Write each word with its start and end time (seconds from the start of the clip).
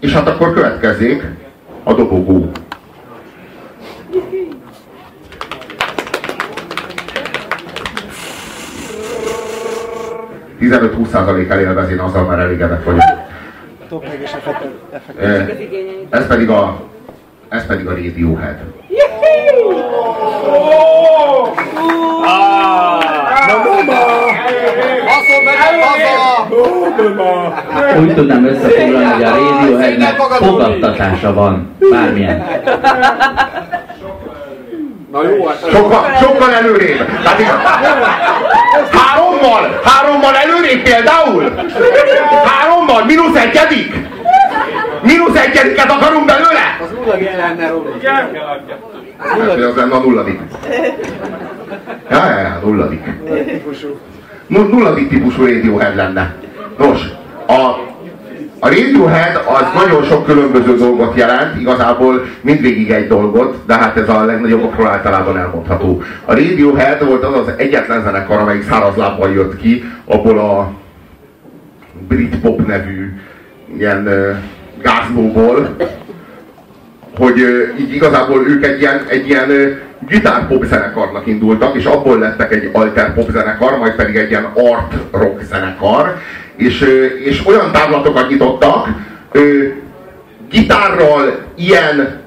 És 0.00 0.12
hát 0.12 0.28
akkor 0.28 0.52
következzék 0.52 1.24
a 1.82 1.92
dobogó. 1.92 2.50
15-20% 10.60 11.50
elélvez, 11.50 11.90
én 11.90 11.98
azzal 11.98 12.24
már 12.24 12.38
elégedett 12.38 12.84
vagyok. 12.84 13.02
Ez 16.10 16.26
pedig 16.26 16.50
a, 16.50 16.80
ez 17.48 17.66
pedig 17.66 17.86
a 17.86 17.90
Radiohead. 17.90 18.58
Úgy 28.00 28.14
tudnám 28.14 28.44
összefoglalni, 28.44 29.12
hogy 29.12 29.22
a 29.22 29.30
Radioheadnek 29.30 30.16
fogadtatása 30.20 31.34
van. 31.34 31.76
Bármilyen. 31.90 32.46
Na 35.12 35.22
jó, 35.28 35.46
hát... 35.46 35.70
Sokkal, 35.70 36.04
sokkal 36.20 36.54
előrébb. 36.54 37.06
Tehát 37.22 37.40
hárommal, 38.92 39.80
hárommal 39.84 40.34
előrébb 40.34 40.82
például. 40.82 41.52
Hárommal, 42.44 43.04
mínusz 43.04 43.36
egyedik. 43.36 43.94
Mínusz 45.02 45.36
egyediket 45.36 45.90
akarunk 45.90 46.24
belőle? 46.24 46.78
Az 46.82 46.88
nulladik 46.96 47.36
lenne, 47.36 47.68
Robi. 47.68 47.88
Igen. 47.98 48.12
Hát, 49.18 49.38
az 49.58 49.76
lenne 49.76 49.94
a 49.94 49.98
nulladik. 49.98 50.40
Ja, 52.10 52.24
ja, 52.30 52.38
ja, 52.38 52.60
nulladik. 52.62 53.02
Nulladik 54.50 55.08
típusú 55.08 55.44
Radiohead 55.44 55.96
lenne. 55.96 56.34
Nos, 56.78 57.00
a 57.46 57.88
a 58.62 58.68
Radiohead 58.68 59.36
az 59.36 59.82
nagyon 59.82 60.02
sok 60.02 60.24
különböző 60.24 60.76
dolgot 60.76 61.16
jelent, 61.16 61.60
igazából 61.60 62.24
mindvégig 62.40 62.90
egy 62.90 63.08
dolgot, 63.08 63.56
de 63.66 63.74
hát 63.74 63.96
ez 63.96 64.08
a 64.08 64.24
legnagyobbakról 64.24 64.86
általában 64.86 65.38
elmondható. 65.38 66.02
A 66.24 66.34
Radiohead 66.34 67.06
volt 67.06 67.24
az 67.24 67.34
az 67.34 67.52
egyetlen 67.56 68.02
zenekar, 68.02 68.38
amelyik 68.38 68.62
szárazlábbal 68.62 69.32
jött 69.32 69.56
ki 69.56 69.84
abból 70.04 70.38
a 70.38 70.72
Britpop 72.08 72.66
nevű 72.66 73.12
ilyen 73.78 74.08
gázlóból, 74.82 75.76
hogy 77.20 77.38
így 77.80 77.94
igazából 77.94 78.48
ők 78.48 78.64
egy 78.64 78.80
ilyen, 78.80 79.04
egy 79.08 79.28
ilyen 79.28 79.78
gitárpop 80.08 80.64
zenekarnak 80.64 81.26
indultak, 81.26 81.76
és 81.76 81.84
abból 81.84 82.18
lettek 82.18 82.52
egy 82.52 82.70
alter 82.72 83.14
pop 83.14 83.30
zenekar, 83.30 83.78
majd 83.78 83.94
pedig 83.94 84.16
egy 84.16 84.30
ilyen 84.30 84.44
art 84.54 84.94
rock 85.12 85.42
zenekar, 85.42 86.16
és, 86.56 86.80
és 87.24 87.46
olyan 87.46 87.72
távlatokat 87.72 88.28
nyitottak, 88.28 88.88
gitárral 90.50 91.38
ilyen 91.54 92.20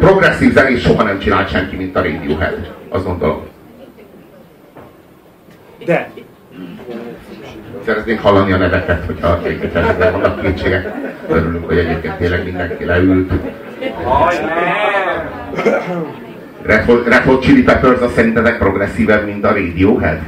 progresszív 0.00 0.52
zenét 0.52 0.80
soha 0.80 1.02
nem 1.02 1.18
csinált 1.18 1.50
senki, 1.50 1.76
mint 1.76 1.96
a 1.96 2.02
Radiohead. 2.02 2.72
Azt 2.88 3.04
gondolom. 3.04 3.46
De 5.84 6.10
szeretnénk 7.84 8.20
hallani 8.20 8.52
a 8.52 8.56
neveket, 8.56 9.04
hogyha 9.06 9.40
esetleg 9.72 10.12
vannak 10.12 10.40
kétségek. 10.40 10.92
Örülünk, 11.28 11.66
hogy 11.66 11.78
egyébként 11.78 12.14
tényleg 12.14 12.44
mindenki 12.44 12.84
leült. 12.84 13.32
Red 16.62 16.84
Hot, 16.84 17.06
Red 17.06 17.22
Hot 17.22 17.42
Chili 17.42 17.62
Peppers 17.62 18.00
az 18.00 18.12
szerintetek 18.14 18.58
progresszívebb, 18.58 19.26
mint 19.26 19.44
a 19.44 19.48
Radiohead? 19.48 20.18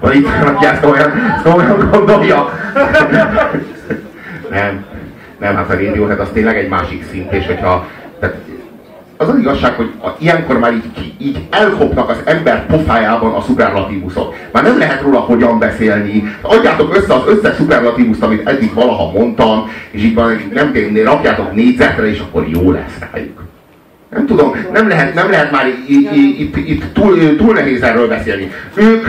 Vagy 0.00 0.14
itt 0.14 0.28
aki 0.44 0.66
ezt 0.66 0.84
olyan, 0.84 1.12
olyan 1.44 1.88
gondolja? 1.90 2.48
nem, 4.50 4.84
nem, 5.38 5.54
hát 5.54 5.70
a 5.70 5.72
Radiohead 5.72 6.20
az 6.20 6.28
tényleg 6.32 6.56
egy 6.56 6.68
másik 6.68 7.04
szint, 7.10 7.32
és 7.32 7.46
hogyha 7.46 7.86
tehát 8.20 8.36
az 9.22 9.28
az 9.28 9.38
igazság, 9.38 9.74
hogy 9.74 9.90
a, 10.02 10.08
ilyenkor 10.18 10.58
már 10.58 10.72
így, 10.72 11.14
így 11.18 11.38
elkopnak 11.50 12.08
az 12.08 12.16
ember 12.24 12.66
pofájában 12.66 13.32
a 13.32 13.40
szuperlatívuszok. 13.40 14.34
Már 14.52 14.62
nem 14.62 14.78
lehet 14.78 15.02
róla 15.02 15.18
hogyan 15.18 15.58
beszélni. 15.58 16.36
Adjátok 16.40 16.96
össze 16.96 17.14
az 17.14 17.22
összes 17.26 17.56
szuperlatívuszt, 17.56 18.22
amit 18.22 18.48
eddig 18.48 18.74
valaha 18.74 19.10
mondtam, 19.18 19.70
és 19.90 20.02
így 20.02 20.14
van, 20.14 20.50
nem 20.52 20.72
tényleg, 20.72 21.04
rakjátok 21.04 21.54
négyzetre, 21.54 22.10
és 22.10 22.18
akkor 22.18 22.48
jó 22.48 22.70
lesz 22.70 22.98
rájuk. 23.12 23.42
Nem 24.10 24.26
tudom, 24.26 24.54
nem 24.72 24.88
lehet, 24.88 25.14
nem 25.14 25.30
lehet 25.30 25.50
már 25.50 25.66
itt, 25.86 26.56
itt, 26.56 26.92
túl, 26.92 27.36
túl 27.36 27.54
nehéz 27.54 27.82
erről 27.82 28.08
beszélni. 28.08 28.50
Ők 28.74 29.06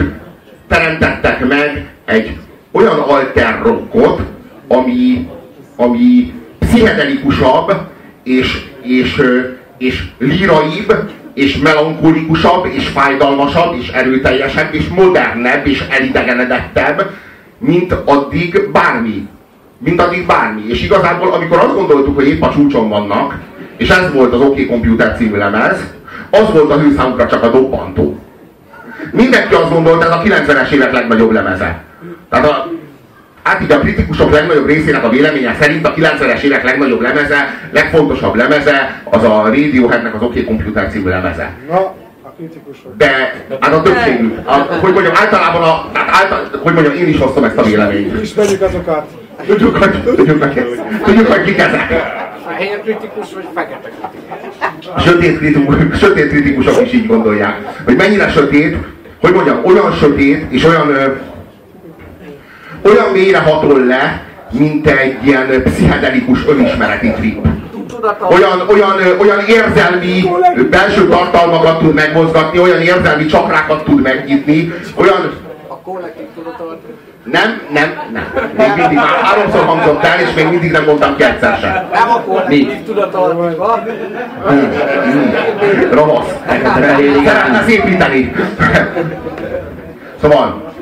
teremtettek 0.67 1.47
meg 1.47 1.89
egy 2.05 2.37
olyan 2.71 2.99
alter 2.99 3.61
rockot, 3.63 4.21
ami, 4.67 5.29
ami 5.75 6.33
pszichedelikusabb, 6.59 7.73
és, 8.23 8.63
és, 8.81 9.21
és 9.77 10.03
líraibb, 10.17 11.11
és 11.33 11.57
melankolikusabb, 11.57 12.65
és 12.65 12.87
fájdalmasabb, 12.87 13.75
és 13.79 13.87
erőteljesebb, 13.87 14.73
és 14.73 14.87
modernebb, 14.87 15.67
és 15.67 15.83
elidegenedettebb, 15.89 17.09
mint 17.57 17.91
addig 18.05 18.69
bármi. 18.71 19.27
Mint 19.77 20.01
addig 20.01 20.25
bármi. 20.25 20.61
És 20.67 20.83
igazából, 20.83 21.33
amikor 21.33 21.57
azt 21.57 21.75
gondoltuk, 21.75 22.15
hogy 22.15 22.27
épp 22.27 22.41
a 22.41 22.51
csúcson 22.51 22.89
vannak, 22.89 23.39
és 23.77 23.89
ez 23.89 24.13
volt 24.13 24.33
az 24.33 24.41
OK 24.41 24.65
Computer 24.67 25.15
című 25.17 25.37
lemez, 25.37 25.77
az 26.29 26.51
volt 26.53 26.71
a 26.71 26.79
hőszámukra 26.79 27.27
csak 27.27 27.43
a 27.43 27.49
dobbantó. 27.49 28.19
Mindenki 29.11 29.53
azt 29.53 29.71
gondolta, 29.71 30.05
ez 30.05 30.11
a 30.11 30.21
90-es 30.21 30.71
évek 30.71 30.91
legnagyobb 30.91 31.31
lemeze. 31.31 31.83
Tehát 32.29 32.49
a, 32.49 32.71
hát 33.43 33.61
így 33.61 33.71
a 33.71 33.79
kritikusok 33.79 34.31
legnagyobb 34.31 34.67
részének 34.67 35.03
a 35.03 35.09
véleménye 35.09 35.55
szerint 35.59 35.87
a 35.87 35.93
90-es 35.93 36.41
évek 36.41 36.63
legnagyobb 36.63 37.01
lemeze, 37.01 37.59
legfontosabb 37.71 38.35
lemeze, 38.35 39.01
az 39.03 39.23
a 39.23 39.41
Radioheadnek 39.45 40.13
az 40.13 40.21
OK 40.21 40.45
Computer 40.45 40.89
című 40.91 41.09
lemeze. 41.09 41.53
Na, 41.69 41.93
kritikusok. 42.37 42.97
De 42.97 43.33
hát 43.59 43.73
a 43.73 43.81
többségük, 43.81 44.47
a, 44.47 44.53
hogy 44.53 44.93
mondjam, 44.93 45.13
általában 45.15 45.61
a, 45.61 45.89
hát 45.93 46.23
által, 46.23 46.59
hogy 46.61 46.73
mondjam, 46.73 46.95
én 46.95 47.07
is 47.07 47.17
hoztam 47.17 47.43
ezt 47.43 47.57
a 47.57 47.63
véleményt. 47.63 48.21
Ismerjük 48.21 48.61
azokat. 48.61 49.07
Tudjuk, 49.45 49.77
hogy, 49.77 50.03
tudjuk, 50.03 50.43
hogy, 50.43 50.69
tudjuk, 51.03 51.27
hogy 51.27 51.43
kik 51.43 51.57
ezek. 51.57 51.87
Fehér 52.47 52.81
kritikus 52.81 53.33
vagy 53.33 53.45
fekete 53.53 53.89
kritikus? 53.89 55.03
Sötét, 55.03 55.37
kritikus, 55.37 55.99
sötét 55.99 56.29
kritikusok 56.29 56.81
is 56.85 56.93
így 56.93 57.07
gondolják. 57.07 57.57
Hogy 57.85 57.95
mennyire 57.95 58.29
sötét, 58.29 58.77
hogy 59.21 59.33
mondjam, 59.33 59.59
olyan 59.63 59.91
sötét 59.91 60.45
és 60.49 60.65
olyan 60.65 61.17
olyan 62.83 63.11
mélyre 63.11 63.39
hatol 63.39 63.85
le, 63.85 64.21
mint 64.51 64.87
egy 64.87 65.25
ilyen 65.25 65.63
pszichedelikus 65.63 66.45
önismereti 66.47 67.11
trip. 67.11 67.47
Olyan, 68.29 68.63
olyan, 68.67 69.19
olyan 69.19 69.39
érzelmi 69.47 70.23
belső 70.69 71.07
tartalmakat 71.07 71.79
tud 71.79 71.93
megmozgatni, 71.93 72.59
olyan 72.59 72.81
érzelmi 72.81 73.25
csakrákat 73.25 73.83
tud 73.83 74.01
megnyitni, 74.01 74.73
olyan... 74.95 75.33
A 75.67 75.77
kollektív 75.77 76.25
tudatot 76.35 76.79
nem, 77.23 77.61
nem, 77.73 77.93
nem. 78.13 78.25
Még 78.57 78.67
mindig 78.75 78.97
már 78.97 79.07
háromszor 79.21 79.65
hangzott 79.65 80.03
el, 80.03 80.19
és 80.19 80.33
még 80.35 80.49
mindig 80.49 80.71
nem 80.71 80.83
mondtam 80.83 81.15
ki 81.15 81.23
egyszer 81.23 81.57
sem. 81.61 81.71
Nem 81.93 82.09
a 82.09 82.21
kollektív 82.21 82.83
tudatalmatban. 82.85 83.83
Ravasz. 85.91 86.33
Szeretne 87.25 87.63
szépíteni. 87.67 88.33
Szóval, 90.21 90.72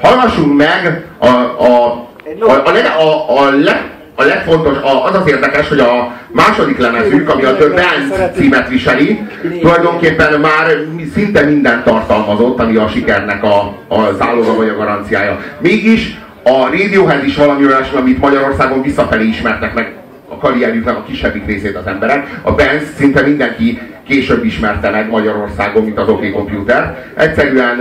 hallgassunk 0.00 0.56
meg 0.56 1.04
a, 1.18 1.26
a, 1.26 1.36
a, 1.58 2.10
a, 2.40 2.68
a, 3.00 3.38
a, 3.38 3.50
leg, 3.50 3.90
a 4.14 4.22
legfontos, 4.24 4.76
a, 4.76 5.04
az 5.04 5.14
az 5.14 5.28
érdekes, 5.28 5.68
hogy 5.68 5.78
a 5.78 6.12
második 6.28 6.78
lemezük, 6.78 7.28
ami 7.28 7.44
a 7.44 7.54
The 7.54 7.68
Band 7.68 8.32
címet 8.36 8.68
viseli, 8.68 9.20
tulajdonképpen 9.60 10.40
már 10.40 10.66
szinte 11.14 11.44
minden 11.44 11.82
tartalmazott, 11.84 12.60
ami 12.60 12.76
a 12.76 12.88
sikernek 12.88 13.42
a, 13.42 13.74
a 13.88 14.12
záloga 14.18 14.54
vagy 14.54 14.68
a 14.68 14.76
garanciája. 14.76 15.38
Mégis 15.58 16.18
a 16.44 16.66
Radiohead 16.70 17.24
is 17.24 17.36
valami 17.36 17.66
olyasmi, 17.66 17.98
amit 17.98 18.20
Magyarországon 18.20 18.82
visszafelé 18.82 19.24
ismertek 19.26 19.74
meg 19.74 19.92
a 20.28 20.36
karrierjüknek 20.36 20.96
a 20.96 21.02
kisebbik 21.02 21.46
részét 21.46 21.76
az 21.76 21.86
emberek. 21.86 22.26
A 22.42 22.52
Benz 22.52 22.82
szinte 22.96 23.22
mindenki 23.22 23.80
később 24.08 24.44
ismerte 24.44 24.90
meg 24.90 25.10
Magyarországon, 25.10 25.84
mint 25.84 25.98
az 25.98 26.08
OK 26.08 26.32
Computer. 26.32 27.06
Egyszerűen, 27.16 27.78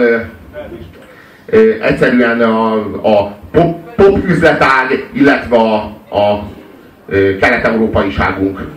egyszerűen 1.81 2.41
a, 2.41 2.73
a 3.01 3.37
pop, 3.51 3.95
pop 3.95 4.17
üzletág, 4.27 5.09
illetve 5.13 5.55
a, 5.55 5.75
a 6.17 6.49
kelet-európaiságunk 7.39 8.67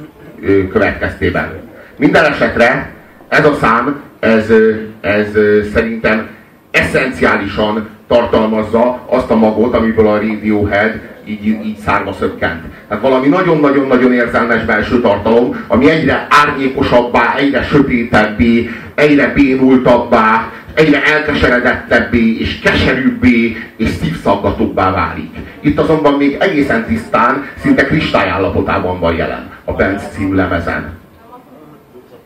következtében. 0.72 1.52
Minden 1.98 2.24
esetre 2.24 2.92
ez 3.28 3.44
a 3.44 3.54
szám, 3.54 4.00
ez, 4.20 4.52
ez 5.00 5.26
szerintem 5.72 6.28
eszenciálisan 6.70 7.88
tartalmazza 8.08 9.00
azt 9.06 9.30
a 9.30 9.36
magot, 9.36 9.74
amiből 9.74 10.06
a 10.06 10.20
Radiohead 10.20 11.00
így, 11.26 11.46
így 11.46 11.76
szárva 11.76 12.12
szökkent. 12.12 12.62
Tehát 12.88 13.02
valami 13.02 13.28
nagyon-nagyon-nagyon 13.28 14.12
érzelmes 14.12 14.64
belső 14.64 15.00
tartalom, 15.00 15.64
ami 15.68 15.90
egyre 15.90 16.26
árnyékosabbá, 16.30 17.34
egyre 17.36 17.62
sötétebbé, 17.62 18.70
egyre 18.94 19.32
bénultabbá, 19.34 20.52
egyre 20.74 21.02
elkeseredettebbé 21.02 22.38
és 22.38 22.58
keserűbbé 22.58 23.56
és 23.76 23.88
szívszaggatóbbá 23.88 24.90
válik. 24.90 25.30
Itt 25.60 25.78
azonban 25.78 26.14
még 26.14 26.36
egészen 26.40 26.84
tisztán, 26.84 27.44
szinte 27.58 27.84
kristályállapotában 27.84 29.00
van 29.00 29.16
jelen 29.16 29.50
a 29.64 29.72
Benz 29.72 30.02
című 30.12 30.34
lemezen. 30.34 30.92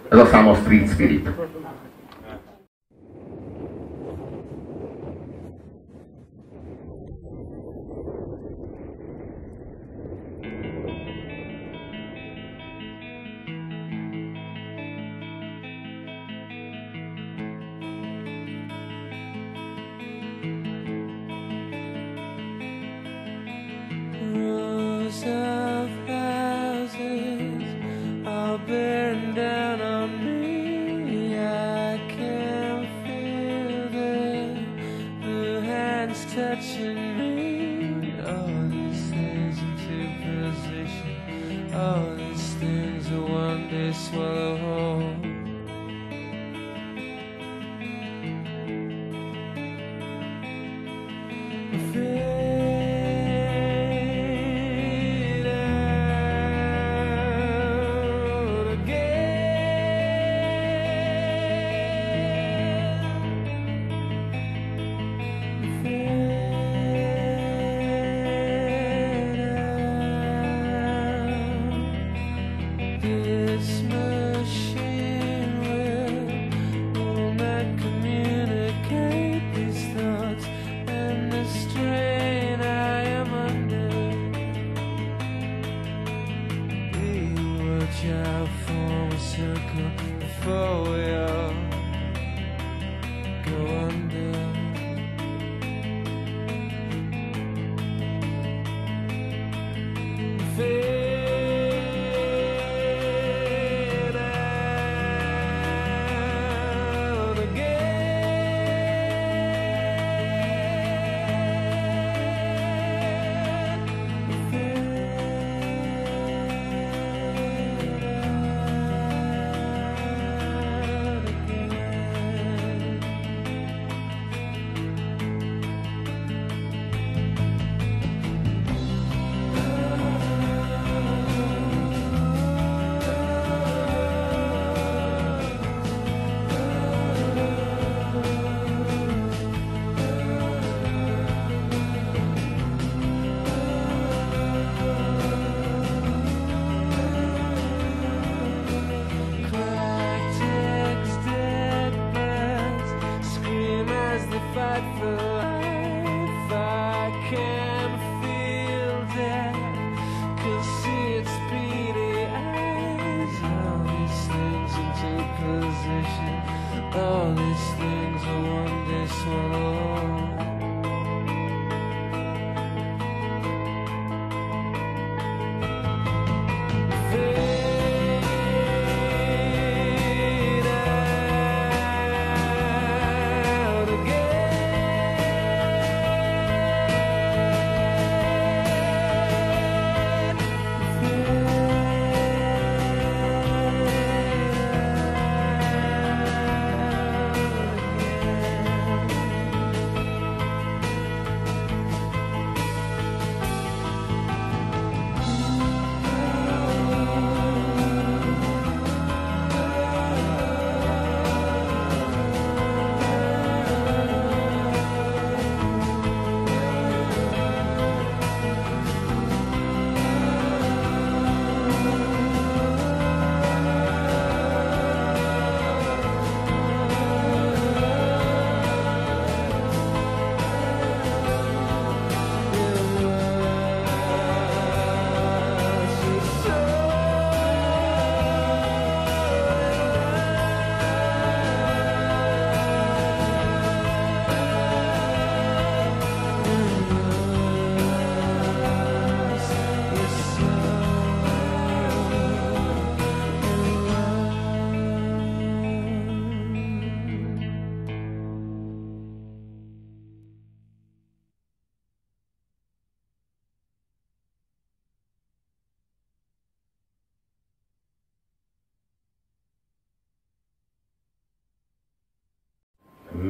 Ez 0.09 0.19
a 0.19 0.27
szám 0.27 0.49
a 0.49 0.55
Street 0.55 0.89
Spirit. 0.91 1.29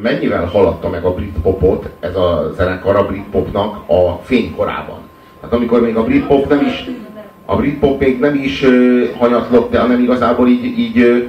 Mennyivel 0.03 0.45
haladta 0.45 0.89
meg 0.89 1.05
a 1.05 1.15
Britpopot 1.15 1.89
ez 2.01 2.17
a 2.17 2.53
zenekar 2.57 2.97
a 2.97 3.07
Britpopnak 3.07 3.89
a 3.89 4.21
fénykorában. 4.23 4.99
Hát 5.43 5.53
amikor 5.53 5.81
még 5.81 5.97
a 5.97 6.05
Britpop 6.05 6.49
nem 6.49 6.67
is 6.67 6.91
a 7.51 7.57
Britpop 7.57 8.01
még 8.01 8.19
nem 8.19 8.35
is 8.35 8.63
uh, 8.63 9.17
hanyatlott, 9.19 9.71
de 9.71 9.79
hanem 9.79 10.03
igazából 10.03 10.49
így, 10.49 10.79
így 10.79 11.29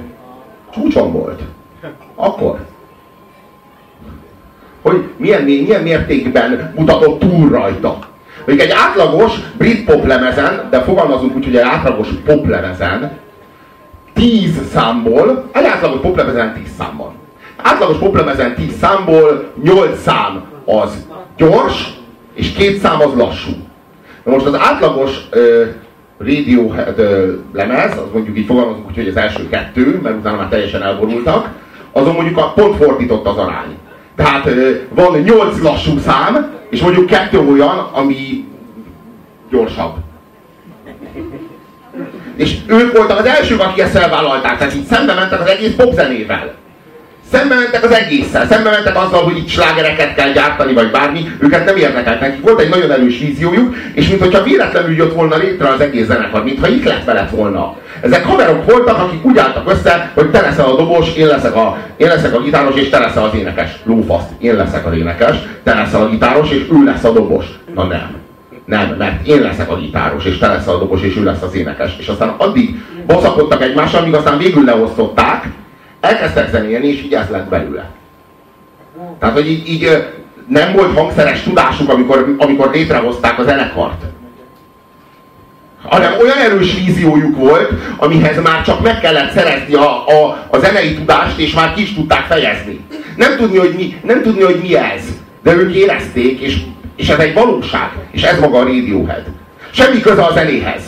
csúcson 0.72 1.12
volt. 1.12 1.40
Akkor. 2.14 2.58
hogy 4.82 5.08
milyen, 5.16 5.42
milyen 5.42 5.82
mértékben 5.82 6.72
mutatott 6.76 7.18
túl 7.18 7.48
rajta. 7.48 7.98
Mondjuk 8.46 8.68
egy 8.68 8.74
átlagos 8.76 9.40
brit 9.58 9.84
pop 9.84 10.06
lemezen, 10.06 10.66
de 10.70 10.80
fogalmazunk 10.80 11.36
úgy, 11.36 11.44
hogy 11.44 11.56
egy 11.56 11.62
átlagos 11.62 12.08
pop 12.24 12.48
lemezen, 12.48 13.18
10 14.12 14.68
számból, 14.72 15.48
egy 15.52 15.64
átlagos 15.64 16.00
pop 16.00 16.16
lemezen 16.16 16.54
10 16.54 16.74
szám 16.78 16.96
van. 16.96 17.12
Átlagos 17.62 17.96
pop 17.96 18.16
lemezen 18.16 18.54
10 18.54 18.78
számból 18.80 19.52
8 19.62 20.02
szám 20.02 20.42
az 20.64 21.06
gyors, 21.36 21.90
és 22.34 22.52
két 22.52 22.78
szám 22.78 23.00
az 23.00 23.14
lassú. 23.16 23.50
Na 24.24 24.32
most 24.32 24.46
az 24.46 24.54
átlagos 24.54 25.28
uh, 25.32 25.66
Radiohead 26.18 26.98
uh, 26.98 27.34
lemez, 27.52 27.92
az 27.92 28.12
mondjuk 28.12 28.38
így 28.38 28.46
fogalmazunk 28.46 28.86
úgy, 28.88 28.94
hogy 28.94 29.08
az 29.08 29.16
első 29.16 29.48
kettő, 29.48 30.00
mert 30.02 30.16
utána 30.16 30.36
már 30.36 30.48
teljesen 30.48 30.82
elborultak, 30.82 31.48
azon 31.92 32.14
mondjuk 32.14 32.38
a 32.38 32.52
pont 32.52 32.76
fordított 32.76 33.26
az 33.26 33.36
arány. 33.36 33.76
Tehát 34.16 34.46
uh, 34.46 34.70
van 34.88 35.18
8 35.18 35.62
lassú 35.62 35.98
szám, 35.98 36.58
és 36.70 36.82
mondjuk 36.82 37.06
kettő 37.06 37.38
olyan, 37.38 37.78
ami 37.92 38.48
gyorsabb. 39.50 39.94
És 42.36 42.56
ők 42.66 42.96
voltak 42.96 43.18
az 43.18 43.24
elsők, 43.24 43.60
akik 43.60 43.82
ezt 43.82 43.98
felvállalták, 43.98 44.58
tehát 44.58 44.74
így 44.74 44.84
szembe 44.84 45.14
mentek 45.14 45.40
az 45.40 45.48
egész 45.48 45.74
popzenével. 45.76 46.54
Szembe 47.32 47.54
mentek 47.54 47.84
az 47.84 47.90
egésszel, 47.90 48.46
szembe 48.46 48.70
mentek 48.70 48.96
azzal, 48.96 49.22
hogy 49.22 49.36
itt 49.36 49.48
slágereket 49.48 50.14
kell 50.14 50.32
gyártani, 50.32 50.72
vagy 50.72 50.90
bármi, 50.90 51.30
őket 51.38 51.64
nem 51.64 51.76
érdekelt 51.76 52.20
nekik. 52.20 52.42
Volt 52.42 52.60
egy 52.60 52.68
nagyon 52.68 52.90
erős 52.90 53.18
víziójuk, 53.18 53.76
és 53.92 54.08
mintha 54.08 54.42
véletlenül 54.42 54.96
jött 54.96 55.14
volna 55.14 55.36
létre 55.36 55.68
az 55.68 55.80
egész 55.80 56.06
zenekar, 56.06 56.44
mintha 56.44 56.68
ihletve 56.68 57.12
lett 57.12 57.30
volna. 57.30 57.76
Ezek 58.00 58.24
haverok 58.24 58.70
voltak, 58.70 58.98
akik 58.98 59.24
úgy 59.24 59.38
álltak 59.38 59.70
össze, 59.70 60.10
hogy 60.14 60.30
te 60.30 60.40
leszel 60.40 60.64
a 60.64 60.76
dobos, 60.76 61.14
én 61.16 61.26
leszek 61.26 61.54
a, 61.56 61.78
én 61.96 62.08
leszek 62.08 62.34
a 62.34 62.40
gitáros, 62.40 62.74
és 62.74 62.88
te 62.88 62.98
leszel 62.98 63.24
az 63.24 63.34
énekes. 63.34 63.70
Lófaszt, 63.84 64.28
én 64.38 64.54
leszek 64.54 64.86
az 64.86 64.96
énekes, 64.96 65.36
te 65.62 65.74
leszel 65.74 66.02
a 66.02 66.08
gitáros, 66.08 66.50
és 66.50 66.66
ő 66.72 66.84
lesz 66.84 67.04
a 67.04 67.12
dobos. 67.12 67.44
Na 67.74 67.84
nem. 67.84 68.16
Nem, 68.64 68.94
mert 68.98 69.26
én 69.26 69.40
leszek 69.40 69.70
a 69.70 69.76
gitáros, 69.76 70.24
és 70.24 70.38
te 70.38 70.48
leszel 70.48 70.74
a 70.74 70.78
dobos, 70.78 71.02
és 71.02 71.16
ő 71.16 71.24
lesz 71.24 71.42
az 71.42 71.54
énekes. 71.54 71.96
És 71.98 72.08
aztán 72.08 72.34
addig 72.36 72.82
baszakodtak 73.06 73.62
egymással, 73.62 74.00
amíg 74.00 74.14
aztán 74.14 74.38
végül 74.38 74.64
leosztották, 74.64 75.48
elkezdtek 76.00 76.50
zenélni, 76.50 76.86
és 76.86 77.02
így 77.02 77.14
ez 77.14 77.28
lett 77.28 77.48
belőle. 77.48 77.90
Tehát, 79.18 79.34
hogy 79.34 79.50
így, 79.50 79.68
így 79.68 80.06
nem 80.48 80.72
volt 80.72 80.98
hangszeres 80.98 81.42
tudásuk, 81.42 81.88
amikor, 81.88 82.34
amikor 82.38 82.70
létrehozták 82.72 83.38
a 83.38 83.42
zenekart. 83.42 84.02
Hanem 85.82 86.12
olyan 86.20 86.38
erős 86.38 86.74
víziójuk 86.74 87.36
volt, 87.36 87.70
amihez 87.96 88.42
már 88.42 88.62
csak 88.62 88.82
meg 88.82 89.00
kellett 89.00 89.32
szerezni 89.32 89.74
a, 89.74 90.06
a, 90.06 90.46
a 90.50 90.58
zenei 90.58 90.94
tudást, 90.94 91.38
és 91.38 91.54
már 91.54 91.74
ki 91.74 91.82
is 91.82 91.94
tudták 91.94 92.26
fejezni. 92.26 92.84
Nem 93.16 93.36
tudni, 93.36 93.58
hogy 93.58 93.74
mi, 93.76 94.00
nem 94.02 94.22
tudni, 94.22 94.42
hogy 94.42 94.60
mi 94.62 94.76
ez. 94.76 95.02
De 95.42 95.52
ők 95.52 95.74
érezték, 95.74 96.40
és, 96.40 96.58
és 96.96 97.08
ez 97.08 97.18
egy 97.18 97.34
valóság. 97.34 97.90
És 98.10 98.22
ez 98.22 98.38
maga 98.38 98.58
a 98.58 98.62
Radiohead. 98.62 99.24
Semmi 99.70 100.00
köze 100.00 100.22
a 100.22 100.32
zenéhez 100.32 100.82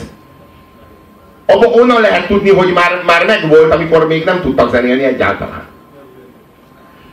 abba 1.46 1.66
onnan 1.66 2.00
lehet 2.00 2.26
tudni, 2.26 2.50
hogy 2.50 2.72
már, 2.72 3.02
már 3.06 3.26
megvolt, 3.26 3.74
amikor 3.74 4.06
még 4.06 4.24
nem 4.24 4.40
tudtak 4.40 4.70
zenélni 4.70 5.02
egyáltalán. 5.02 5.62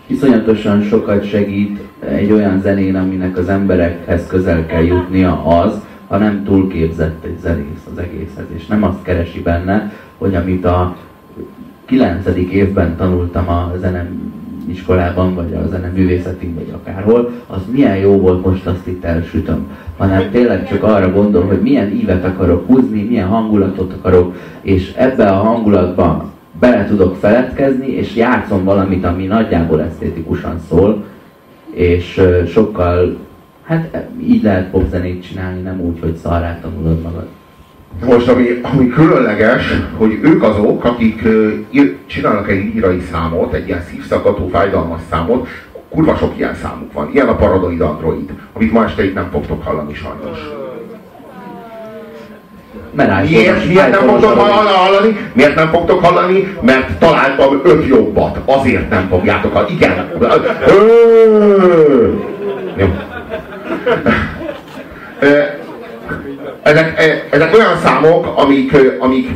Iszonyatosan 0.07 0.81
sokat 0.81 1.29
segít 1.29 1.79
egy 2.09 2.31
olyan 2.31 2.61
zenén, 2.61 2.95
aminek 2.95 3.37
az 3.37 3.49
emberekhez 3.49 4.27
közel 4.27 4.65
kell 4.65 4.83
jutnia 4.83 5.45
az, 5.45 5.73
ha 6.07 6.17
nem 6.17 6.43
túlképzett 6.43 7.23
egy 7.23 7.37
zenész 7.41 7.85
az 7.91 7.97
egészhez, 7.97 8.45
és 8.55 8.65
nem 8.65 8.83
azt 8.83 9.03
keresi 9.03 9.41
benne, 9.41 9.91
hogy 10.17 10.35
amit 10.35 10.65
a 10.65 10.95
kilencedik 11.85 12.51
évben 12.51 12.95
tanultam 12.97 13.49
a 13.49 13.71
zenem 13.79 14.33
iskolában, 14.67 15.35
vagy 15.35 15.53
a 15.53 15.67
zeneművészetén, 15.67 16.55
vagy 16.55 16.73
akárhol, 16.73 17.31
az 17.47 17.61
milyen 17.71 17.97
jó 17.97 18.19
volt, 18.19 18.45
most 18.45 18.65
azt 18.65 18.87
itt 18.87 19.03
elsütöm. 19.03 19.67
Hanem 19.99 20.31
tényleg 20.31 20.67
csak 20.67 20.83
arra 20.83 21.11
gondol, 21.11 21.43
hogy 21.43 21.61
milyen 21.61 21.91
ívet 21.91 22.25
akarok 22.25 22.65
húzni, 22.67 23.03
milyen 23.03 23.27
hangulatot 23.27 23.93
akarok, 23.93 24.35
és 24.61 24.93
ebbe 24.95 25.29
a 25.29 25.35
hangulatba 25.35 26.31
bele 26.59 26.85
tudok 26.85 27.15
feledkezni, 27.15 27.87
és 27.87 28.15
játszom 28.15 28.63
valamit, 28.63 29.05
ami 29.05 29.25
nagyjából 29.25 29.81
esztétikusan 29.81 30.59
szól, 30.69 31.05
és 31.71 32.21
sokkal, 32.47 33.17
hát 33.63 34.07
így 34.21 34.43
lehet 34.43 34.69
popzenét 34.69 35.27
csinálni, 35.27 35.61
nem 35.61 35.81
úgy, 35.81 35.99
hogy 35.99 36.15
szarrá 36.15 36.59
tanulod 36.61 37.01
magad. 37.01 37.27
Most 38.05 38.27
ami, 38.27 38.45
ami 38.61 38.87
különleges, 38.87 39.73
hogy 39.97 40.19
ők 40.21 40.43
azok, 40.43 40.83
akik 40.83 41.27
csinálnak 42.05 42.49
egy 42.49 42.73
lírai 42.73 42.99
számot, 43.11 43.53
egy 43.53 43.67
ilyen 43.67 43.81
szívszakató, 43.81 44.47
fájdalmas 44.47 45.01
számot, 45.09 45.47
kurva 45.89 46.15
sok 46.15 46.37
ilyen 46.37 46.55
számuk 46.55 46.93
van. 46.93 47.09
Ilyen 47.13 47.27
a 47.27 47.35
Paranoid 47.35 47.81
Android, 47.81 48.29
amit 48.53 48.71
ma 48.71 48.83
este 48.83 49.03
itt 49.03 49.13
nem 49.13 49.29
fogtok 49.31 49.63
hallani 49.63 49.93
sajnos. 49.93 50.37
Mert 52.91 53.29
miért, 53.29 53.67
miért 53.67 53.91
nem 53.91 54.07
fogtok 54.07 54.39
hallani? 54.39 55.29
Miért 55.33 55.55
nem 55.55 55.69
fogtok 55.69 56.05
hallani? 56.05 56.57
Mert 56.61 56.97
találtam 56.99 57.61
öt 57.63 57.87
jobbat. 57.87 58.37
Azért 58.45 58.89
nem 58.89 59.07
fogjátok 59.09 59.53
hallani. 59.53 59.73
Igen. 59.73 60.11
Ezek, 66.63 66.99
ezek 67.29 67.53
olyan 67.53 67.77
számok, 67.83 68.33
amik, 68.35 68.75
amik 68.99 69.29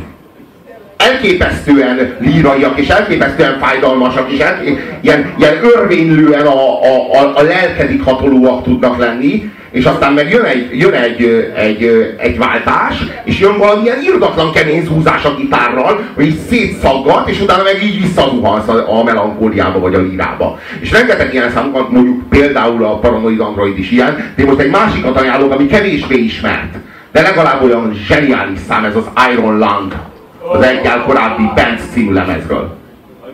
elképesztően 1.04 2.16
líraiak, 2.18 2.80
és 2.80 2.88
elképesztően 2.88 3.58
fájdalmasak, 3.58 4.32
és 4.32 4.38
el, 4.38 4.62
ilyen, 5.00 5.34
ilyen 5.38 5.58
örvénylően 5.62 6.46
a, 6.46 6.82
a, 6.82 7.12
a, 7.12 7.32
a 7.34 7.42
lelkedik 7.42 8.02
hatolóak 8.02 8.62
tudnak 8.62 8.98
lenni, 8.98 9.52
és 9.70 9.84
aztán 9.84 10.12
meg 10.12 10.30
jön 10.30 10.44
egy, 10.44 10.68
jön 10.78 10.92
egy, 10.92 11.52
egy, 11.56 12.14
egy 12.18 12.38
váltás, 12.38 12.94
és 13.24 13.40
jön 13.40 13.58
valamilyen 13.58 14.02
irdatlan 14.02 14.52
kemény 14.52 14.86
húzás 14.86 15.24
a 15.24 15.34
gitárral, 15.34 16.00
hogy 16.14 16.26
így 16.26 16.38
szétszaggat, 16.48 17.28
és 17.28 17.40
utána 17.40 17.62
meg 17.62 17.82
így 17.82 18.00
visszazuhansz 18.02 18.68
a, 18.68 18.98
a 18.98 19.04
melankóliába 19.04 19.78
vagy 19.78 19.94
a 19.94 20.00
lírába. 20.00 20.58
És 20.80 20.90
rengeteg 20.90 21.32
ilyen 21.32 21.50
számokat, 21.50 21.90
mondjuk 21.90 22.28
például 22.28 22.84
a 22.84 22.98
Paranoid 22.98 23.40
Android 23.40 23.78
is 23.78 23.90
ilyen, 23.90 24.32
de 24.36 24.44
most 24.44 24.58
egy 24.58 24.70
másikat 24.70 25.20
ajánlok, 25.20 25.52
ami 25.52 25.66
kevésbé 25.66 26.16
ismert. 26.16 26.74
De 27.12 27.22
legalább 27.22 27.62
olyan 27.62 28.00
zseniális 28.06 28.58
szám 28.68 28.84
ez 28.84 28.96
az 28.96 29.10
Iron 29.32 29.58
Lung, 29.58 29.92
az 30.52 30.62
egyel 30.62 31.02
korábbi 31.02 31.50
Benz 31.54 31.80
című 31.92 32.12
lemezről. 32.12 32.76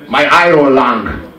My 0.09 0.23
Iron 0.49 0.73
Lung. 0.73 1.30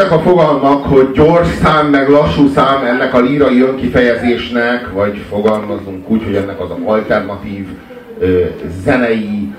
Ezek 0.00 0.12
a 0.12 0.20
fogalmak, 0.20 0.84
hogy 0.84 1.10
gyors 1.12 1.48
szám, 1.62 1.86
meg 1.86 2.08
lassú 2.08 2.48
szám 2.48 2.84
ennek 2.84 3.14
a 3.14 3.20
lírai 3.20 3.60
önkifejezésnek, 3.60 4.92
vagy 4.92 5.24
fogalmazunk 5.28 6.10
úgy, 6.10 6.24
hogy 6.24 6.34
ennek 6.34 6.60
az 6.60 6.68
alternatív 6.84 7.66
ö, 8.18 8.40
zenei 8.84 9.52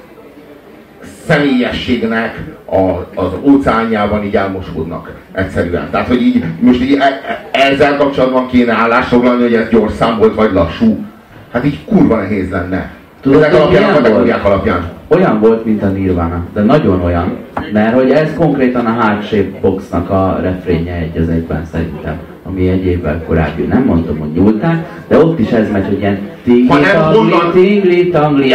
személyességnek 1.28 2.40
a, 2.66 3.22
az 3.22 3.32
óceánjában 3.44 4.24
így 4.24 4.36
elmosódnak 4.36 5.12
egyszerűen. 5.32 5.90
Tehát, 5.92 6.08
hogy 6.08 6.22
így 6.22 6.44
most 6.60 6.82
így 6.82 6.98
e, 7.00 7.04
e, 7.04 7.50
ezzel 7.52 7.98
kapcsolatban 7.98 8.48
kéne 8.48 8.74
állásfoglalni, 8.74 9.42
hogy 9.42 9.54
ez 9.54 9.70
gyors 9.70 9.94
szám 9.94 10.18
volt, 10.18 10.36
vagy 10.36 10.54
lassú. 10.54 11.06
Hát 11.52 11.66
így 11.66 11.86
kurva 11.86 12.16
nehéz 12.16 12.50
lenne. 12.50 12.92
Tudod, 13.22 13.44
Ezek 13.44 13.54
alapján, 13.54 13.90
a 13.90 13.94
kategóriák 13.94 14.46
alapján. 14.46 14.92
Olyan 15.08 15.40
volt, 15.40 15.66
mint 15.66 15.84
a 15.84 15.88
Nirvana, 15.88 16.44
de 16.54 16.62
nagyon 16.62 17.04
olyan, 17.04 17.38
mert 17.72 17.94
hogy 17.94 18.12
ez 18.12 18.34
konkrétan 18.38 18.86
a 18.86 19.02
Heart 19.02 19.28
Shape 19.28 19.60
Boxnak 19.62 20.10
a 20.10 20.40
refrénje 20.42 20.94
egy 20.94 21.22
az 21.22 21.30
egyben 21.30 21.66
szerintem, 21.66 22.20
ami 22.44 22.68
egy 22.68 22.86
évvel 22.86 23.24
korábbi. 23.28 23.62
Nem 23.62 23.84
mondtam, 23.84 24.20
hogy 24.20 24.32
nyúlták, 24.32 25.04
de 25.08 25.18
ott 25.18 25.40
is 25.40 25.52
ez 25.52 25.72
megy, 25.72 25.86
hogy 25.88 26.00
ilyen 26.00 26.20
tingli, 26.44 28.10
tangli, 28.10 28.54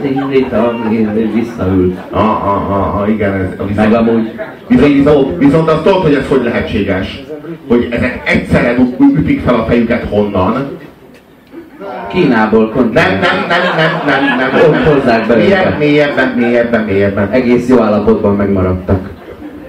tingli, 0.00 0.46
tangli, 0.50 1.08
visszaül. 1.34 1.94
Ah, 2.10 2.46
ah, 2.46 2.70
ah, 2.70 3.00
ah, 3.00 3.10
igen, 3.10 3.34
ez, 3.34 3.76
Meg 3.76 3.92
amúgy 3.92 4.30
Viszont, 4.68 4.94
viszont, 4.94 5.38
viszont 5.38 5.68
azt 5.68 5.82
tudod, 5.82 6.02
hogy 6.02 6.14
ez 6.14 6.28
hogy 6.28 6.42
lehetséges? 6.42 7.22
Hogy 7.68 7.88
ezek 7.90 8.22
egyszerre 8.24 8.76
ütik 9.16 9.40
fel 9.40 9.54
a 9.54 9.64
fejüket 9.64 10.08
honnan. 10.08 10.66
Kínából 12.08 12.72
Nem, 12.74 12.92
nem, 12.92 13.20
nem, 13.20 13.20
nem, 13.48 13.90
nem, 14.06 14.24
nem, 14.24 14.36
nem. 14.38 14.70
Ott 14.70 14.84
hozzák 14.94 15.26
be 15.26 15.34
Mélyebb, 15.34 15.66
őket. 15.66 15.78
mélyebben, 15.78 16.28
mélyebben, 16.28 16.80
mélyebben. 16.84 17.30
egész 17.30 17.68
jó 17.68 17.80
állapotban 17.80 18.36
megmaradtak. 18.36 19.08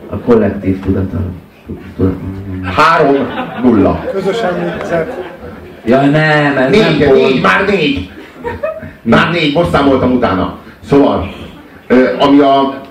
A 0.09 0.17
kollektív 0.17 0.79
tudatal. 0.79 1.31
tudat- 1.97 2.15
Három, 2.75 3.15
nulla. 3.63 4.03
Közös 4.11 4.39
emlékezet. 4.41 5.25
Ja 5.85 6.01
nem, 6.01 6.57
ez 6.57 6.69
Négy, 6.71 6.99
nem 6.99 7.13
négy, 7.13 7.41
már 7.41 7.65
négy. 7.67 8.09
Már 9.01 9.31
négy, 9.31 9.53
most 9.53 9.69
számoltam 9.71 10.11
utána. 10.11 10.57
Szóval, 10.83 11.29
ami 12.19 12.39
a 12.39 12.81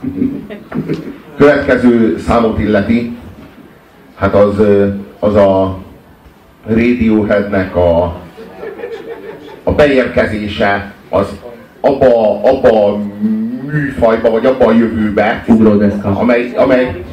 következő 1.36 2.18
számot 2.18 2.58
illeti, 2.58 3.16
hát 4.16 4.34
az, 4.34 4.54
az 5.18 5.34
a 5.34 5.78
Radioheadnek 6.66 7.76
a, 7.76 8.20
a 9.62 9.72
beérkezése 9.72 10.92
az 11.08 11.26
abba, 11.80 12.42
abba 12.42 12.86
a 12.86 12.98
műfajba, 13.66 14.30
vagy 14.30 14.46
abba 14.46 14.66
a 14.66 14.72
jövőbe, 14.72 15.44
Ugródeszka. 15.48 16.18
amely, 16.18 16.52
amely 16.56 17.04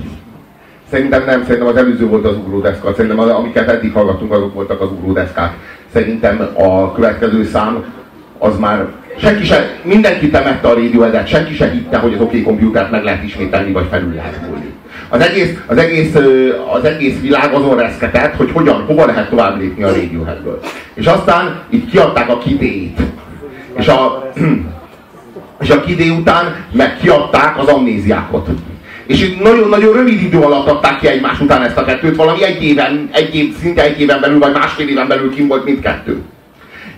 Szerintem 0.92 1.24
nem, 1.26 1.44
szerintem 1.44 1.68
az 1.68 1.76
előző 1.76 2.08
volt 2.08 2.26
az 2.26 2.36
ugródeszka. 2.36 2.94
Szerintem 2.94 3.20
az, 3.20 3.30
amiket 3.30 3.70
eddig 3.70 3.94
hallgattunk, 3.94 4.32
azok 4.32 4.54
voltak 4.54 4.82
az 4.82 4.92
ugródeszkák. 4.92 5.54
Szerintem 5.94 6.48
a 6.54 6.92
következő 6.92 7.44
szám 7.44 7.84
az 8.38 8.60
már 8.60 8.86
senki 9.18 9.44
se, 9.44 9.80
mindenki 9.84 10.30
temette 10.30 10.68
a 10.68 10.74
Radioheadet, 10.74 11.28
senki 11.28 11.54
se 11.54 11.70
hitte, 11.70 11.98
hogy 11.98 12.14
az 12.14 12.22
OK 12.22 12.44
Computert 12.44 12.92
meg 12.92 13.04
lehet 13.04 13.24
ismételni, 13.24 13.72
vagy 13.72 13.86
felül 13.90 14.14
lehet 14.14 14.48
múlni. 14.48 14.74
Az 15.10 15.22
egész, 15.22 15.54
az, 15.65 15.78
egész, 15.78 16.15
az 16.74 16.84
egész 16.84 17.20
világ 17.22 17.54
azon 17.54 17.78
reszketett, 17.78 18.36
hogy 18.36 18.52
hogyan, 18.54 18.84
hova 18.86 19.06
lehet 19.06 19.30
tovább 19.30 19.60
lépni 19.60 19.84
a 19.84 19.88
Radioheadből. 19.88 20.60
És 20.93 21.06
aztán 21.06 21.62
itt 21.70 21.89
kiadták 21.89 22.30
a 22.30 22.38
kidéit. 22.38 23.00
És 23.78 23.88
a, 23.88 24.32
és 25.62 25.70
a 25.70 25.82
kidé 25.82 26.10
után 26.10 26.56
meg 26.72 26.98
kiadták 27.02 27.58
az 27.58 27.67
amnéziákot. 27.67 28.48
És 29.06 29.36
nagyon-nagyon 29.41 29.93
rövid 29.93 30.22
idő 30.22 30.39
alatt 30.39 30.67
adták 30.67 31.00
ki 31.00 31.08
egymás 31.08 31.39
után 31.39 31.62
ezt 31.62 31.78
a 31.78 31.86
kettőt, 31.86 32.15
valami 32.15 32.43
egy 32.43 32.63
éven, 32.63 33.10
egy 33.12 33.36
év, 33.36 33.56
szinte 33.62 33.84
egy 33.84 34.02
éven 34.02 34.20
belül, 34.22 34.39
vagy 34.39 34.54
másfél 34.54 34.88
éven 34.88 35.08
belül 35.08 35.34
kim 35.36 35.48
volt 35.48 35.65
mindkettő. 35.65 36.22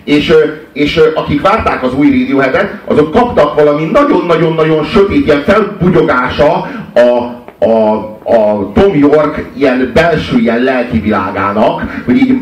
És, 0.04 0.32
és 0.72 1.00
akik 1.14 1.40
várták 1.40 1.82
az 1.82 1.94
új 1.94 2.06
Radioheadet, 2.06 2.74
azok 2.84 3.10
kaptak 3.10 3.54
valami 3.54 3.84
nagyon-nagyon-nagyon 3.84 4.84
sötét, 4.84 5.26
ilyen 5.26 5.42
felbugyogása 5.42 6.52
a, 6.94 7.39
a, 7.60 7.94
a 8.24 8.70
Tom 8.74 8.94
York 8.94 9.46
ilyen 9.56 9.90
belső 9.94 10.38
ilyen 10.38 10.62
lelki 10.62 10.98
világának, 10.98 12.02
hogy 12.04 12.16
így, 12.16 12.38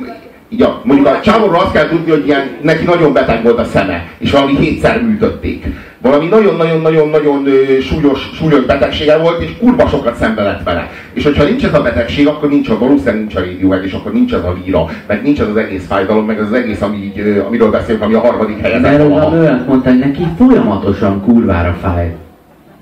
így 0.48 0.62
a, 0.62 0.80
mondjuk 0.84 1.08
a 1.08 1.20
csávóról 1.20 1.60
azt 1.60 1.72
kell 1.72 1.88
tudni, 1.88 2.10
hogy 2.10 2.26
ilyen, 2.26 2.50
neki 2.62 2.84
nagyon 2.84 3.12
beteg 3.12 3.42
volt 3.42 3.58
a 3.58 3.64
szeme, 3.64 4.06
és 4.18 4.30
valami 4.30 4.56
hétszer 4.56 5.02
műtötték. 5.02 5.66
Valami 6.00 6.26
nagyon-nagyon-nagyon-nagyon 6.26 7.48
súlyos, 7.80 8.30
súlyos 8.34 8.64
betegsége 8.64 9.16
volt, 9.16 9.42
és 9.42 9.50
kurva 9.58 9.88
sokat 9.88 10.16
szembe 10.16 10.42
lett 10.42 10.62
vele. 10.62 10.90
És 11.12 11.24
hogyha 11.24 11.44
nincs 11.44 11.64
ez 11.64 11.74
a 11.74 11.82
betegség, 11.82 12.26
akkor 12.26 12.48
nincs 12.48 12.68
a, 12.68 12.78
valószínűleg 12.78 13.18
nincs 13.18 13.34
a 13.34 13.40
Radiohead, 13.40 13.84
és 13.84 13.92
akkor 13.92 14.12
nincs 14.12 14.32
ez 14.32 14.44
a 14.44 14.56
líra, 14.64 14.86
meg 15.06 15.22
nincs 15.22 15.40
ez 15.40 15.48
az 15.48 15.56
egész 15.56 15.86
fájdalom, 15.86 16.26
meg 16.26 16.38
ez 16.38 16.46
az 16.46 16.52
egész, 16.52 16.80
ami 16.80 16.96
így, 16.96 17.42
amiről 17.46 17.70
beszélünk, 17.70 18.04
ami 18.04 18.14
a 18.14 18.20
harmadik 18.20 18.60
helyen 18.60 18.80
Mert 18.80 19.02
azt 19.02 19.66
mondta, 19.66 19.88
hogy 19.88 19.98
neki 19.98 20.26
folyamatosan 20.38 21.22
kurvára 21.24 21.76
fáj. 21.80 22.14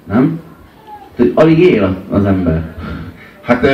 Nem? 0.05 0.41
Tehát 1.17 1.33
Alig 1.35 1.59
él 1.59 1.97
az 2.11 2.25
ember. 2.25 2.63
Hát 3.43 3.67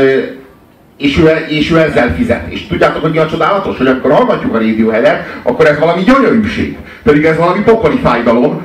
és 0.96 1.18
ő, 1.18 1.28
és 1.48 1.70
ő 1.70 1.78
ezzel 1.78 2.14
fizet. 2.14 2.52
És 2.52 2.66
tudjátok, 2.66 3.02
hogy 3.02 3.10
mi 3.10 3.18
a 3.18 3.26
csodálatos? 3.26 3.76
Hogy 3.78 3.86
amikor 3.86 4.12
hallgatjuk 4.12 4.54
a 4.54 4.58
Radioheadet, 4.58 5.24
akkor 5.42 5.66
ez 5.66 5.78
valami 5.78 6.02
gyönyörűség. 6.02 6.78
Pedig 7.02 7.24
ez 7.24 7.36
valami 7.36 7.62
pokoli 7.62 7.96
fájdalom, 7.96 8.62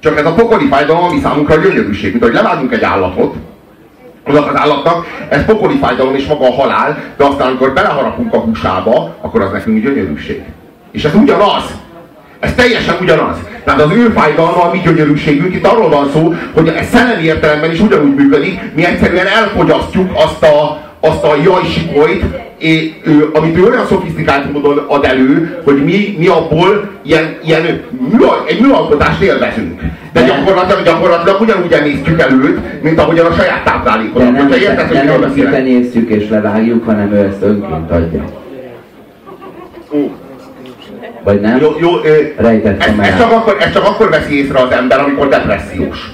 csak 0.00 0.18
ez 0.18 0.26
a 0.26 0.32
pokoli 0.32 0.66
fájdalom, 0.66 1.02
ami 1.02 1.20
számunkra 1.20 1.56
gyönyörűség. 1.56 2.10
Mint 2.10 2.24
hogy 2.24 2.32
levágunk 2.32 2.72
egy 2.72 2.82
állatot, 2.82 3.34
annak 4.24 4.48
az 4.48 4.56
állatnak 4.56 5.06
ez 5.28 5.44
pokoli 5.44 5.76
fájdalom 5.76 6.14
és 6.14 6.26
maga 6.26 6.46
a 6.46 6.52
halál, 6.52 6.98
de 7.16 7.24
aztán 7.24 7.46
amikor 7.46 7.72
beleharapunk 7.72 8.34
a 8.34 8.38
húsába, 8.38 9.16
akkor 9.20 9.40
az 9.40 9.52
nekünk 9.52 9.82
gyönyörűség. 9.82 10.42
És 10.90 11.04
ez 11.04 11.14
ugyanaz. 11.14 11.64
Ez 12.40 12.54
teljesen 12.54 12.96
ugyanaz. 13.00 13.36
Tehát 13.64 13.80
az 13.80 13.92
ő 13.92 14.08
fájdalma, 14.08 14.62
a 14.62 14.70
mi 14.72 14.80
gyönyörűségünk, 14.84 15.54
itt 15.54 15.66
arról 15.66 15.88
van 15.88 16.10
szó, 16.12 16.34
hogy 16.52 16.68
ez 16.68 16.88
szellemi 16.88 17.22
értelemben 17.22 17.70
is 17.70 17.80
ugyanúgy 17.80 18.14
működik, 18.14 18.60
mi 18.74 18.84
egyszerűen 18.84 19.26
elfogyasztjuk 19.26 20.10
azt 20.14 20.42
a, 20.42 20.80
azt 21.00 21.24
a 21.24 21.36
jajsikolyt, 21.44 22.24
amit 23.32 23.56
ő 23.56 23.64
olyan 23.64 23.86
szofisztikált 23.86 24.52
módon 24.52 24.84
ad 24.88 25.04
elő, 25.04 25.60
hogy 25.64 25.84
mi, 25.84 26.16
mi 26.18 26.26
abból 26.26 26.90
ilyen, 27.02 27.36
ilyen 27.44 27.62
mű, 28.10 28.18
egy 28.46 28.60
műalkotást 28.60 29.20
élvezünk. 29.20 29.80
De 30.12 30.22
gyakorlatilag, 30.22 30.84
gyakorlatilag 30.84 31.40
ugyanúgy 31.40 31.72
emésztjük 31.72 32.20
előtt, 32.20 32.82
mint 32.82 32.98
ahogyan 32.98 33.26
a 33.26 33.34
saját 33.34 33.64
táplálékodat. 33.64 34.32
De 34.32 34.38
nem, 34.38 34.52
érted, 34.52 34.86
hogy 34.86 35.20
nem 35.20 35.32
szépen 35.34 35.66
és 35.66 36.28
levágjuk, 36.28 36.84
hanem 36.84 37.12
ő 37.12 37.16
ezt 37.16 37.42
önként 37.42 37.90
adja. 37.90 38.24
Vagy 41.22 41.40
nem? 41.40 41.60
Jó, 41.60 41.76
jó, 41.80 42.02
ez, 42.02 42.54
ez, 43.00 43.18
csak 43.18 43.32
akkor, 43.32 43.56
ez 43.60 43.72
csak 43.72 43.84
akkor 43.84 44.10
veszi 44.10 44.44
észre 44.44 44.58
az 44.58 44.70
ember, 44.70 45.00
amikor 45.00 45.28
depressziós. 45.28 46.10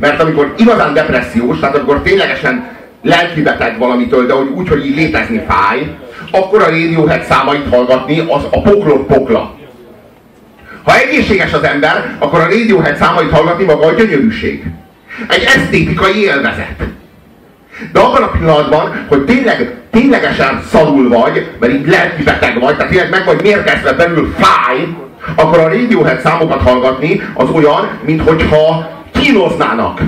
Mert 0.00 0.20
amikor 0.20 0.54
igazán 0.56 0.94
depressziós, 0.94 1.58
tehát 1.58 1.74
amikor 1.74 2.02
ténylegesen 2.02 2.76
lelkibeteg 3.02 3.78
valamitől, 3.78 4.26
de 4.26 4.32
hogy 4.32 4.48
úgy, 4.54 4.68
hogy 4.68 4.86
így 4.86 4.96
létezni 4.96 5.42
fáj, 5.48 5.96
akkor 6.30 6.62
a 6.62 6.70
Radiohead 6.70 7.22
számait 7.22 7.68
hallgatni 7.70 8.18
az 8.18 8.42
a 8.50 8.62
poklot 8.62 9.06
pokla. 9.06 9.56
Ha 10.82 10.98
egészséges 10.98 11.52
az 11.52 11.62
ember, 11.62 12.16
akkor 12.18 12.40
a 12.40 12.48
Radiohead 12.48 12.96
számait 12.96 13.30
hallgatni 13.30 13.64
maga 13.64 13.86
a 13.86 13.92
gyönyörűség. 13.92 14.64
Egy 15.28 15.42
esztétikai 15.42 16.22
élvezet. 16.22 16.76
De 17.92 18.00
abban 18.00 18.22
a 18.22 18.30
pillanatban, 18.30 19.04
hogy 19.08 19.24
tényleg, 19.24 19.74
ténylegesen 19.98 20.62
szarul 20.70 21.08
vagy, 21.08 21.46
mert 21.60 21.72
így 21.72 21.86
lelkibeteg 21.86 22.60
vagy, 22.60 22.76
tehát 22.76 22.90
tényleg 22.90 23.10
meg 23.10 23.24
vagy 23.24 23.42
mérgezve 23.42 23.92
belül 23.92 24.34
fáj, 24.38 24.76
akkor 25.36 25.58
a 25.58 25.68
Radiohead 25.68 26.20
számokat 26.20 26.62
hallgatni 26.62 27.22
az 27.34 27.48
olyan, 27.50 27.88
mintha 28.04 28.90
kínoznának 29.12 30.00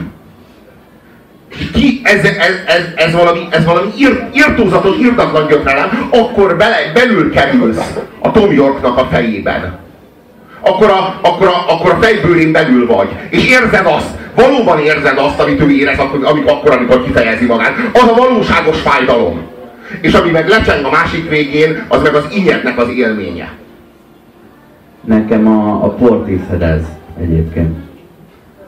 ki, 1.73 2.01
ez, 2.03 2.25
ez, 2.25 2.55
ez, 2.67 2.85
ez, 2.95 3.13
valami, 3.13 3.49
ez 3.51 3.65
valami 3.65 3.91
ír, 3.99 4.25
írtózatos, 4.33 4.97
írtatlan 4.99 5.47
gyötrelem, 5.47 6.09
akkor 6.11 6.57
bele, 6.57 6.77
belül 6.95 7.33
kerülsz 7.33 7.99
a 8.21 8.31
Tom 8.31 8.53
Yorknak 8.53 8.99
a 8.99 9.09
fejében. 9.11 9.79
Akkor 10.61 10.91
a, 10.91 11.19
akkor, 11.21 11.47
a, 11.47 11.73
akkor 11.73 11.91
a 11.91 11.99
fejbőrén 12.01 12.53
belül 12.53 12.87
vagy. 12.87 13.09
És 13.31 13.49
érzed 13.49 13.87
azt, 13.87 14.09
valóban 14.35 14.79
érzed 14.79 15.19
azt, 15.19 15.41
amit 15.41 15.61
ő 15.61 15.71
érez 15.71 15.99
amikor, 15.99 16.53
akkor, 16.53 16.73
amikor 16.73 17.05
kifejezi 17.05 17.47
magát. 17.47 17.75
Az 17.93 18.09
a 18.09 18.15
valóságos 18.15 18.81
fájdalom. 18.81 19.59
És 20.01 20.13
ami 20.13 20.31
meg 20.31 20.49
lecseng 20.49 20.85
a 20.85 20.91
másik 20.91 21.29
végén, 21.29 21.85
az 21.89 22.03
meg 22.03 22.15
az 22.15 22.25
inyetnek 22.37 22.79
az 22.79 22.89
élménye. 22.89 23.53
Nekem 25.05 25.47
a, 25.47 25.85
a 25.85 25.89
Portishead 25.89 26.63
ez 26.63 26.83
egyébként. 27.21 27.79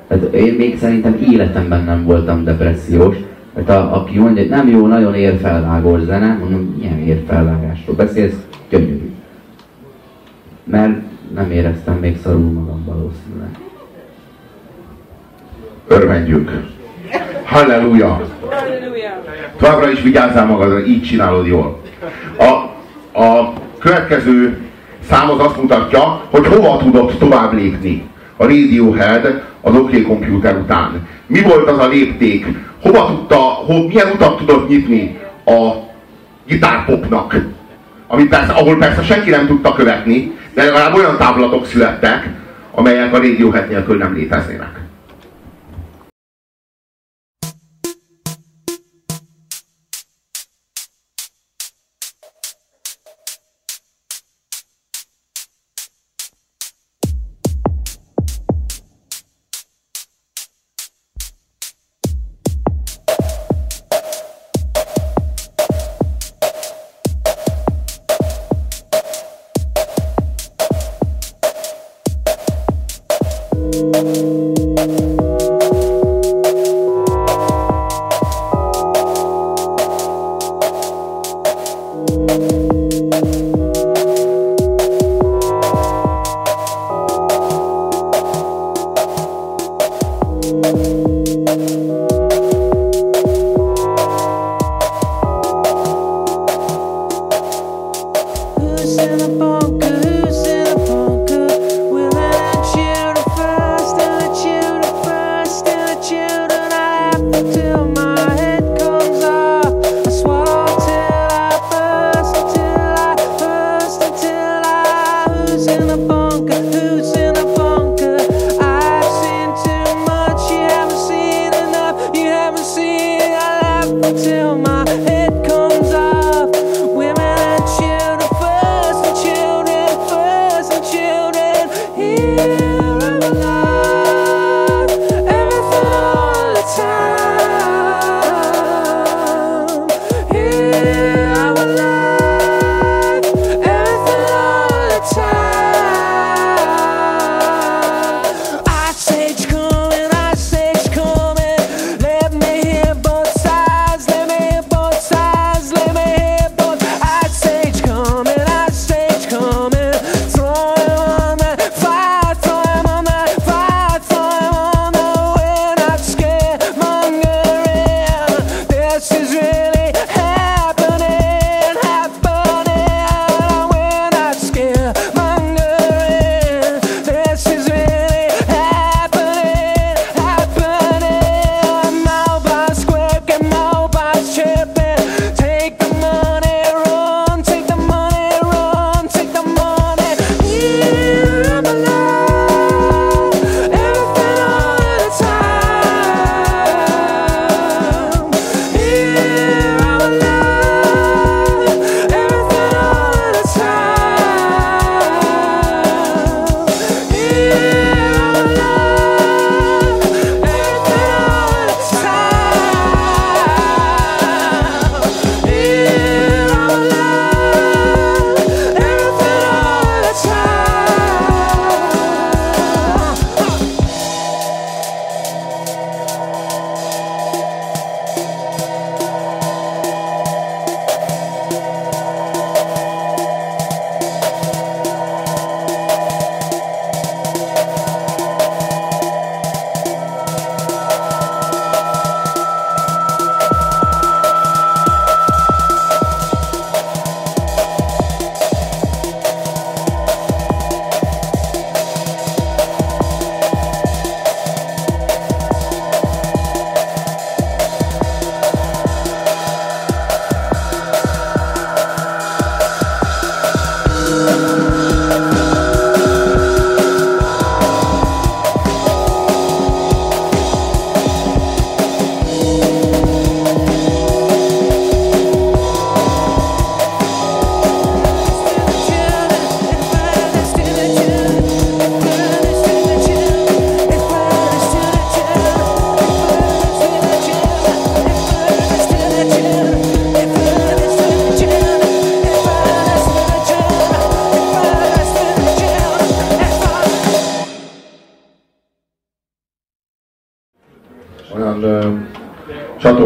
Tehát 0.09 0.35
én 0.35 0.55
még 0.55 0.79
szerintem 0.79 1.19
életemben 1.31 1.85
nem 1.85 2.05
voltam 2.05 2.45
depressziós. 2.45 3.17
Tehát 3.55 3.71
a, 3.71 3.97
aki 4.01 4.19
mondja, 4.19 4.43
hogy 4.43 4.51
nem 4.51 4.69
jó, 4.69 4.87
nagyon 4.87 5.15
érfelvágós 5.15 6.01
zene, 6.03 6.37
mondom, 6.41 6.75
milyen 6.79 6.99
érfelvágásról 6.99 7.97
beszélsz, 7.97 8.37
gyönyörű. 8.69 9.11
Mert 10.65 11.01
nem 11.35 11.51
éreztem 11.51 11.95
még 11.95 12.19
szarul 12.23 12.51
magam 12.51 12.85
valószínűleg. 12.85 13.59
Örvendjük! 15.87 16.51
Halleluja! 17.45 18.21
Továbbra 19.57 19.91
is 19.91 20.03
vigyázzál 20.03 20.47
magadra, 20.47 20.85
így 20.85 21.03
csinálod 21.03 21.47
jól. 21.47 21.81
A, 22.39 22.45
a 23.23 23.53
következő 23.79 24.59
szám 25.09 25.31
az 25.31 25.39
azt 25.39 25.57
mutatja, 25.57 26.23
hogy 26.31 26.47
hova 26.47 26.77
tudott 26.77 27.19
tovább 27.19 27.53
lépni 27.53 28.11
a 28.37 28.43
Radiohead 28.45 29.43
az 29.61 29.75
OK 29.75 30.03
Computer 30.07 30.57
után. 30.57 31.09
Mi 31.27 31.43
volt 31.43 31.69
az 31.69 31.79
a 31.79 31.89
lépték? 31.89 32.47
Hova 32.83 33.07
tudta, 33.07 33.37
ho, 33.37 33.87
milyen 33.87 34.11
utat 34.15 34.37
tudott 34.37 34.69
nyitni 34.69 35.19
a 35.45 35.71
gitárpopnak? 36.47 37.37
Amit 38.07 38.29
persze, 38.29 38.53
ahol 38.53 38.77
persze 38.79 39.03
senki 39.03 39.31
nem 39.31 39.47
tudta 39.47 39.73
követni, 39.73 40.33
de 40.55 40.65
legalább 40.65 40.95
olyan 40.95 41.17
távlatok 41.17 41.67
születtek, 41.67 42.29
amelyek 42.75 43.15
a 43.15 43.17
Radiohead 43.17 43.69
nélkül 43.69 43.97
nem 43.97 44.15
léteznének. 44.15 44.82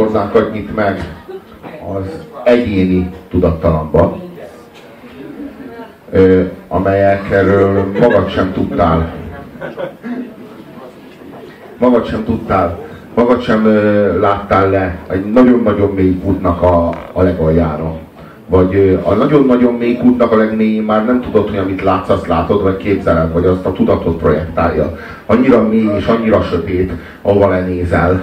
Fogalmaznánk 0.06 0.34
annyit 0.34 0.74
meg 0.74 1.14
az 1.94 2.26
egyéni 2.44 3.10
tudattalanba, 3.30 4.18
amelyekről 6.68 7.92
magad 8.00 8.28
sem 8.28 8.52
tudtál. 8.52 9.14
Magad 11.78 12.06
sem 12.06 12.24
tudtál, 12.24 12.78
magad 13.14 13.42
sem 13.42 13.66
láttál 14.20 14.70
le 14.70 14.98
egy 15.08 15.24
nagyon-nagyon 15.24 15.90
mély 15.90 16.20
útnak 16.24 16.62
a, 16.62 16.88
a 17.12 17.22
legaljára. 17.22 17.98
Vagy 18.48 19.00
a 19.02 19.14
nagyon-nagyon 19.14 19.74
mély 19.74 20.00
útnak 20.02 20.32
a 20.32 20.37
legmélyén 20.37 20.82
már 20.82 21.04
nem 21.04 21.20
tudod, 21.20 21.48
hogy 21.48 21.59
amit 21.59 21.82
látsz, 21.82 22.09
azt 22.09 22.26
látod, 22.26 22.62
vagy 22.62 22.76
képzeled, 22.76 23.32
vagy 23.32 23.44
azt 23.44 23.66
a 23.66 23.72
tudatot 23.72 24.18
projektálja. 24.18 24.98
Annyira 25.26 25.68
mély 25.68 25.88
és 25.96 26.06
annyira 26.06 26.42
sötét, 26.42 26.92
ahova 27.22 27.48
lenézel. 27.48 28.20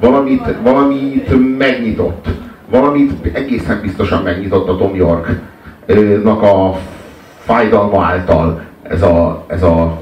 Valamit, 0.00 0.54
valamit 0.62 1.58
megnyitott. 1.58 2.26
Valamit 2.70 3.12
egészen 3.32 3.80
biztosan 3.82 4.22
megnyitott 4.22 4.68
a 4.68 4.76
Tom 4.76 4.94
York-nak 4.94 6.42
a 6.42 6.78
fájdalma 7.38 8.04
által 8.04 8.60
ez 8.82 9.02
a, 9.02 9.44
ez 9.46 9.62
a, 9.62 10.00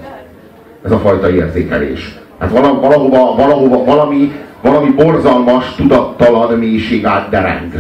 ez 0.85 0.91
a 0.91 0.99
fajta 0.99 1.31
érzékelés. 1.31 2.19
Hát 2.39 2.51
valahova, 2.51 3.35
valahova, 3.37 3.85
valami, 3.85 4.33
valami 4.61 4.91
borzalmas, 4.91 5.75
tudattalan 5.75 6.59
mélység 6.59 7.05
átdereng 7.05 7.73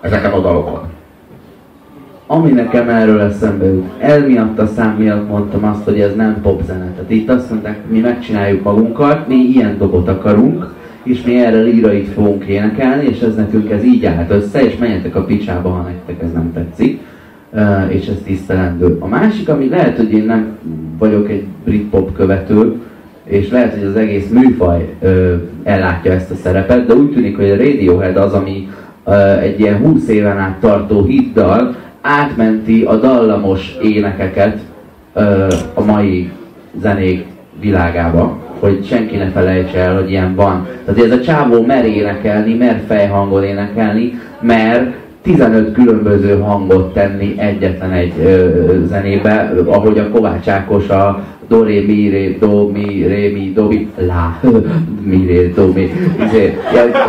ezeken 0.00 0.32
a 0.32 0.38
dalokon. 0.38 0.89
Ami 2.32 2.50
nekem 2.50 2.88
erről 2.88 3.20
eszembe 3.20 3.66
jut, 3.66 3.86
el 3.98 4.26
miatt 4.26 4.58
a 4.58 4.66
szám 4.66 4.96
miatt 4.96 5.28
mondtam 5.28 5.64
azt, 5.64 5.84
hogy 5.84 6.00
ez 6.00 6.14
nem 6.14 6.40
popzene. 6.42 6.92
Tehát 6.94 7.10
itt 7.10 7.30
azt 7.30 7.50
mondták, 7.50 7.78
mi 7.88 7.98
megcsináljuk 7.98 8.62
magunkat, 8.62 9.28
mi 9.28 9.34
ilyen 9.34 9.78
dobot 9.78 10.08
akarunk, 10.08 10.74
és 11.02 11.22
mi 11.22 11.38
erre 11.38 11.60
lírait 11.60 12.08
fogunk 12.08 12.44
énekelni, 12.44 13.04
és 13.04 13.20
ez 13.20 13.34
nekünk 13.34 13.70
ez 13.70 13.84
így 13.84 14.04
állt 14.04 14.30
össze, 14.30 14.64
és 14.64 14.76
menjetek 14.76 15.16
a 15.16 15.24
picsába, 15.24 15.68
ha 15.68 15.82
nektek 15.82 16.22
ez 16.22 16.32
nem 16.32 16.52
tetszik 16.52 17.00
és 17.88 18.06
ez 18.06 18.16
tisztelendő. 18.24 18.96
A 19.00 19.06
másik, 19.06 19.48
ami 19.48 19.68
lehet, 19.68 19.96
hogy 19.96 20.12
én 20.12 20.24
nem 20.24 20.58
vagyok 20.98 21.30
egy 21.30 21.44
Britpop 21.64 22.12
követő, 22.12 22.80
és 23.24 23.50
lehet, 23.50 23.74
hogy 23.74 23.84
az 23.84 23.96
egész 23.96 24.28
műfaj 24.28 24.94
ö, 25.00 25.34
ellátja 25.62 26.12
ezt 26.12 26.30
a 26.30 26.34
szerepet, 26.34 26.86
de 26.86 26.94
úgy 26.94 27.10
tűnik, 27.10 27.36
hogy 27.36 27.50
a 27.50 27.56
Radiohead 27.56 28.16
az, 28.16 28.32
ami 28.32 28.68
ö, 29.04 29.38
egy 29.38 29.60
ilyen 29.60 29.76
20 29.76 30.08
éven 30.08 30.38
át 30.38 30.56
tartó 30.60 31.04
hitdal 31.04 31.76
átmenti 32.00 32.82
a 32.82 32.96
dallamos 32.96 33.76
énekeket 33.82 34.58
ö, 35.14 35.46
a 35.74 35.84
mai 35.84 36.30
zenék 36.80 37.26
világába, 37.60 38.38
hogy 38.58 38.86
senki 38.86 39.16
ne 39.16 39.30
felejtse 39.30 39.78
el, 39.78 39.94
hogy 39.94 40.10
ilyen 40.10 40.34
van. 40.34 40.66
Tehát 40.84 41.04
ez 41.04 41.18
a 41.18 41.20
csávó 41.20 41.62
mer 41.62 41.84
énekelni, 41.84 42.54
mer 42.54 42.82
fejhangon 42.86 43.44
énekelni, 43.44 44.20
mer 44.40 44.94
15 45.22 45.72
különböző 45.72 46.38
hangot 46.38 46.92
tenni 46.92 47.34
egyetlen 47.38 47.92
egy 47.92 48.12
ö, 48.22 48.86
zenébe, 48.86 49.52
ahogy 49.66 49.98
a 49.98 50.08
Kovács 50.08 50.48
Ákos 50.48 50.88
a 50.88 51.22
do, 51.48 51.62
ré, 51.62 51.84
mi, 51.84 52.08
ré, 52.08 52.36
do, 52.40 52.68
mi, 52.68 53.04
ré, 53.06 53.32
mi, 53.32 53.52
do, 53.54 53.66
mi, 53.66 53.88
lá, 54.06 54.40
mi, 55.10 55.26
ré, 55.26 55.52
do, 55.54 55.72
mi. 55.72 55.90
Izé, 56.24 56.58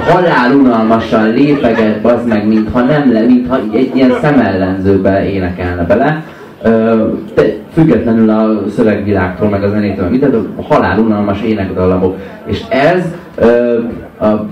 halál 0.07 0.55
unalmasan 0.55 1.29
lépeget, 1.29 2.05
az 2.05 2.25
meg, 2.27 2.47
mintha 2.47 2.81
nem 2.81 3.11
le, 3.11 3.21
mintha 3.21 3.59
egy 3.73 3.91
ilyen 3.95 4.11
szemellenzőbe 4.21 5.29
énekelne 5.29 5.83
bele. 5.83 6.23
Ö, 6.63 7.07
de 7.35 7.43
függetlenül 7.73 8.29
a 8.29 8.63
szövegvilágtól, 8.69 9.49
meg 9.49 9.63
a 9.63 9.69
zenétől, 9.69 10.09
mint 10.09 10.23
a 10.23 10.61
halál 10.61 10.99
unalmas 10.99 11.41
énekdallamok. 11.41 12.15
És 12.45 12.61
ez 12.69 13.05
ö, 13.35 13.79
a 14.25 14.45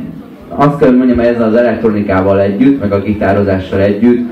azt 0.60 0.78
kell, 0.78 0.88
hogy 0.88 0.98
mondjam, 0.98 1.20
ezzel 1.20 1.48
az 1.48 1.56
elektronikával 1.56 2.40
együtt, 2.40 2.80
meg 2.80 2.92
a 2.92 3.02
gitározással 3.02 3.80
együtt, 3.80 4.30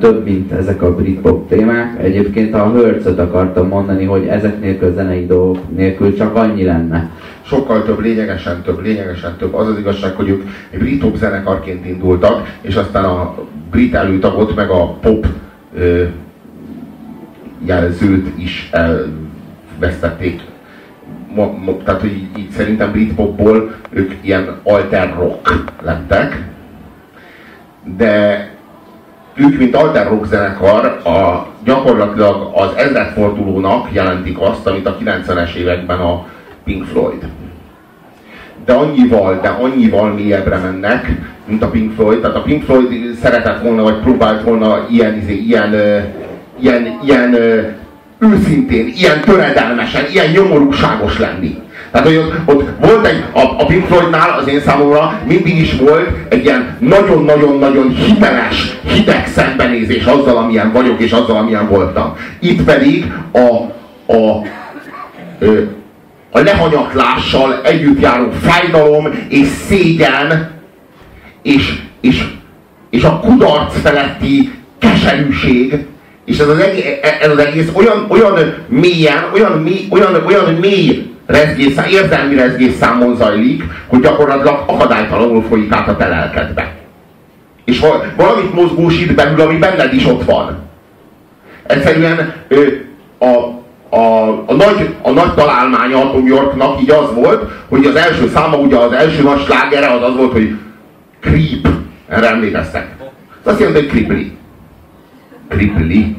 több, 0.00 0.24
mint 0.24 0.52
ezek 0.52 0.82
a 0.82 0.94
britpop 0.94 1.48
témák. 1.48 2.02
Egyébként 2.02 2.54
a 2.54 2.72
hertz 2.72 3.18
akartam 3.18 3.68
mondani, 3.68 4.04
hogy 4.04 4.26
ezek 4.26 4.60
nélkül 4.60 4.92
zenei 4.92 5.26
dolgok 5.26 5.76
nélkül 5.76 6.16
csak 6.16 6.36
annyi 6.36 6.64
lenne. 6.64 7.10
Sokkal 7.42 7.84
több, 7.84 8.00
lényegesen 8.00 8.62
több, 8.62 8.82
lényegesen 8.82 9.36
több. 9.38 9.54
Az 9.54 9.68
az 9.68 9.78
igazság, 9.78 10.14
hogy 10.14 10.28
ők 10.28 10.42
egy 10.70 10.78
brit 10.78 11.00
pop 11.00 11.16
zenekarként 11.16 11.86
indultak, 11.86 12.56
és 12.60 12.74
aztán 12.74 13.04
a 13.04 13.34
brit 13.70 13.94
előtagot, 13.94 14.54
meg 14.54 14.70
a 14.70 14.96
pop 15.00 15.26
ö, 15.78 16.02
jelzőt 17.64 18.38
is 18.38 18.70
elvesztették 18.72 20.40
tehát 21.84 22.00
hogy 22.00 22.12
így, 22.12 22.38
így 22.38 22.50
szerintem 22.50 22.90
Britpopból 22.90 23.74
ők 23.90 24.12
ilyen 24.20 24.60
alter 24.62 25.14
rock 25.18 25.64
lettek, 25.82 26.42
de 27.96 28.46
ők, 29.34 29.58
mint 29.58 29.76
alter 29.76 30.08
rock 30.08 30.26
zenekar, 30.26 30.84
a, 31.04 31.46
gyakorlatilag 31.64 32.50
az 32.54 32.70
ezredfordulónak 32.76 33.92
jelentik 33.92 34.40
azt, 34.40 34.66
amit 34.66 34.86
a 34.86 34.96
90-es 34.96 35.54
években 35.54 35.98
a 35.98 36.26
Pink 36.64 36.84
Floyd. 36.84 37.28
De 38.64 38.72
annyival, 38.72 39.40
de 39.40 39.48
annyival 39.48 40.12
mélyebbre 40.12 40.56
mennek, 40.56 41.10
mint 41.44 41.62
a 41.62 41.68
Pink 41.68 41.94
Floyd. 41.94 42.20
Tehát 42.20 42.36
a 42.36 42.42
Pink 42.42 42.62
Floyd 42.62 43.14
szeretett 43.22 43.62
volna, 43.62 43.82
vagy 43.82 43.98
próbált 44.00 44.42
volna 44.42 44.86
ilyen, 44.90 45.16
izé, 45.16 45.34
ilyen, 45.34 45.74
ilyen, 46.60 46.98
ilyen, 47.04 47.36
őszintén, 48.18 48.92
ilyen 48.96 49.20
töredelmesen, 49.20 50.04
ilyen 50.12 50.30
nyomorúságos 50.30 51.18
lenni. 51.18 51.58
Tehát, 51.90 52.06
hogy 52.06 52.16
ott, 52.16 52.32
ott 52.44 52.68
volt 52.80 53.06
egy, 53.06 53.24
a, 53.32 53.40
a 53.40 53.66
Pink 53.66 53.86
Floydnál 53.86 54.38
az 54.38 54.48
én 54.48 54.60
számomra 54.60 55.20
mindig 55.26 55.58
is 55.58 55.76
volt 55.76 56.10
egy 56.28 56.44
ilyen 56.44 56.76
nagyon-nagyon-nagyon 56.80 57.88
hiteles, 57.88 58.78
hideg 58.86 59.26
szembenézés 59.26 60.04
azzal, 60.04 60.36
amilyen 60.36 60.72
vagyok, 60.72 61.00
és 61.00 61.12
azzal, 61.12 61.36
amilyen 61.36 61.68
voltam. 61.68 62.16
Itt 62.40 62.62
pedig 62.62 63.12
a, 63.32 63.38
a, 64.12 64.46
a 66.30 66.38
lehanyatlással 66.38 67.60
együtt 67.62 68.00
járó 68.00 68.30
fájdalom 68.42 69.08
és 69.28 69.46
szégyen, 69.46 70.50
és, 71.42 71.78
és, 72.00 72.24
és 72.90 73.02
a 73.02 73.20
kudarc 73.20 73.80
feletti 73.80 74.52
keserűség, 74.78 75.86
és 76.28 76.38
ez 76.38 76.48
az 76.48 76.58
egész, 76.58 76.84
ez 77.20 77.30
az 77.30 77.38
egész 77.38 77.68
olyan, 77.72 78.06
olyan 78.08 78.54
mélyen, 78.66 79.24
olyan 79.32 79.52
mély, 79.52 79.86
olyan, 79.90 80.24
olyan 80.26 80.54
mély 80.54 81.10
rezgészám, 81.26 81.88
érzelmi 81.90 82.34
rezgésszámon 82.34 83.16
zajlik, 83.16 83.62
hogy 83.86 84.00
gyakorlatilag 84.00 84.64
akadálytalanul 84.66 85.44
folyik 85.48 85.72
át 85.72 85.88
a 85.88 85.96
te 85.96 86.08
lelkedbe. 86.08 86.74
És 87.64 87.80
valamit 88.16 88.54
mozgósít 88.54 89.14
belül, 89.14 89.40
ami 89.40 89.56
benned 89.56 89.94
is 89.94 90.06
ott 90.06 90.24
van. 90.24 90.58
Egyszerűen 91.66 92.32
a, 93.18 93.26
a, 93.96 94.28
a, 94.46 94.54
nagy, 94.54 94.94
a 95.02 95.10
nagy 95.10 95.34
találmánya 95.34 95.98
a 95.98 96.10
Tom 96.10 96.26
Yorknak 96.26 96.80
így 96.80 96.90
az 96.90 97.14
volt, 97.14 97.50
hogy 97.68 97.84
az 97.86 97.96
első 97.96 98.30
száma, 98.34 98.56
ugye 98.56 98.76
az 98.76 98.92
első 98.92 99.22
nagy 99.22 99.44
slágere 99.44 99.90
az 99.90 100.02
az 100.02 100.16
volt, 100.16 100.32
hogy 100.32 100.56
creep. 101.20 101.68
Erre 102.08 102.28
emlékeztek. 102.28 102.86
Ez 103.44 103.52
azt 103.52 103.60
jelenti, 103.60 103.80
hogy 103.80 103.88
creeply. 103.88 104.37
Kripli. 105.48 106.16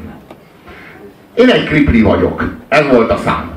Én 1.34 1.50
egy 1.50 1.64
kripli 1.64 2.02
vagyok. 2.02 2.52
Ez 2.68 2.86
volt 2.92 3.12
a 3.12 3.18
szám. 3.18 3.52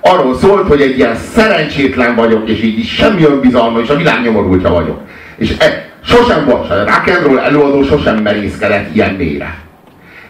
Arról 0.00 0.34
szólt, 0.34 0.68
hogy 0.68 0.80
egy 0.80 0.98
ilyen 0.98 1.16
szerencsétlen 1.16 2.14
vagyok, 2.14 2.48
és 2.48 2.62
így 2.62 2.84
semmi 2.84 3.24
önbizalma, 3.24 3.80
és 3.80 3.88
a 3.88 3.96
világ 3.96 4.22
nyomorultja 4.22 4.70
vagyok. 4.70 5.00
És 5.36 5.54
e, 5.58 5.88
sosem 6.04 6.44
volt, 6.44 6.70
a 6.70 6.84
rock 6.84 7.08
előadó 7.44 7.82
sosem 7.82 8.22
merészkedett 8.22 8.94
ilyen 8.94 9.14
mélyre. 9.14 9.58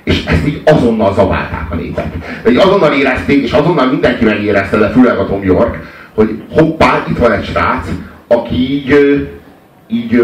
És 0.04 0.24
ezt 0.24 0.46
így 0.46 0.62
azonnal 0.64 1.14
zabálták 1.14 1.66
a 1.70 1.74
népet. 1.74 2.14
Így 2.48 2.56
azonnal 2.56 2.92
érezték, 2.92 3.42
és 3.42 3.52
azonnal 3.52 3.86
mindenki 3.86 4.24
megérezte, 4.24 4.76
de 4.76 4.88
főleg 4.88 5.18
a 5.18 5.26
Tom 5.26 5.44
York, 5.44 5.78
hogy 6.14 6.42
hoppá, 6.50 7.04
itt 7.08 7.18
van 7.18 7.32
egy 7.32 7.44
srác, 7.44 7.88
aki 8.26 8.54
így, 8.54 9.26
így 9.88 10.22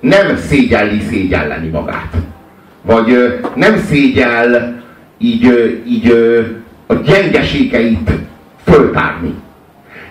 nem 0.00 0.36
szégyelli 0.36 1.00
szégyelleni 1.00 1.68
magát 1.68 2.14
vagy 2.82 3.38
nem 3.54 3.76
szégyel 3.76 4.82
így, 5.18 5.80
így 5.86 6.10
a 6.86 6.94
gyengeségeit 6.94 8.10
föltárni. 8.64 9.34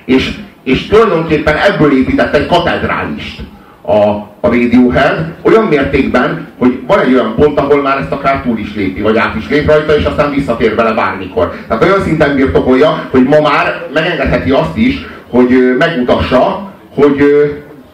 És, 0.05 0.37
és 0.63 0.87
tulajdonképpen 0.87 1.55
ebből 1.55 1.97
épített 1.97 2.35
egy 2.35 2.45
katedrálist 2.45 3.41
a, 3.81 3.97
a 4.39 4.49
Radiohead 4.49 5.33
olyan 5.41 5.63
mértékben, 5.63 6.47
hogy 6.57 6.79
van 6.87 6.99
egy 6.99 7.13
olyan 7.13 7.35
pont, 7.35 7.59
ahol 7.59 7.81
már 7.81 7.97
ezt 7.97 8.11
akár 8.11 8.41
túl 8.41 8.57
is 8.57 8.75
lépi, 8.75 9.01
vagy 9.01 9.17
át 9.17 9.35
is 9.35 9.49
lép 9.49 9.67
rajta, 9.67 9.95
és 9.97 10.03
aztán 10.03 10.31
visszatér 10.31 10.75
vele 10.75 10.93
bármikor. 10.93 11.53
Tehát 11.67 11.83
olyan 11.83 12.01
szinten 12.01 12.35
birtokolja, 12.35 13.07
hogy 13.09 13.23
ma 13.23 13.41
már 13.41 13.87
megengedheti 13.93 14.51
azt 14.51 14.77
is, 14.77 15.05
hogy 15.29 15.75
megmutassa, 15.77 16.71
hogy 16.95 17.23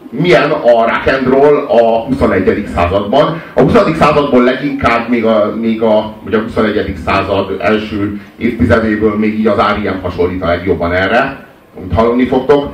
milyen 0.09 0.51
a 0.51 0.71
rock 0.71 1.07
and 1.07 1.27
roll 1.27 1.65
a 1.67 2.03
21. 2.05 2.67
században. 2.75 3.41
A 3.53 3.61
20. 3.61 3.73
századból 3.97 4.43
leginkább 4.43 5.09
még 5.09 5.25
a, 5.25 5.55
még 5.61 5.81
a, 5.81 6.13
vagy 6.23 6.33
a 6.33 6.39
21. 6.39 6.95
század 7.05 7.55
első 7.59 8.21
évtizedéből 8.37 9.17
még 9.17 9.39
így 9.39 9.47
az 9.47 9.57
R.E.M. 9.57 10.01
hasonlít 10.01 10.43
a 10.43 10.47
legjobban 10.47 10.93
erre, 10.93 11.45
amit 11.77 11.93
hallani 11.93 12.27
fogtok. 12.27 12.73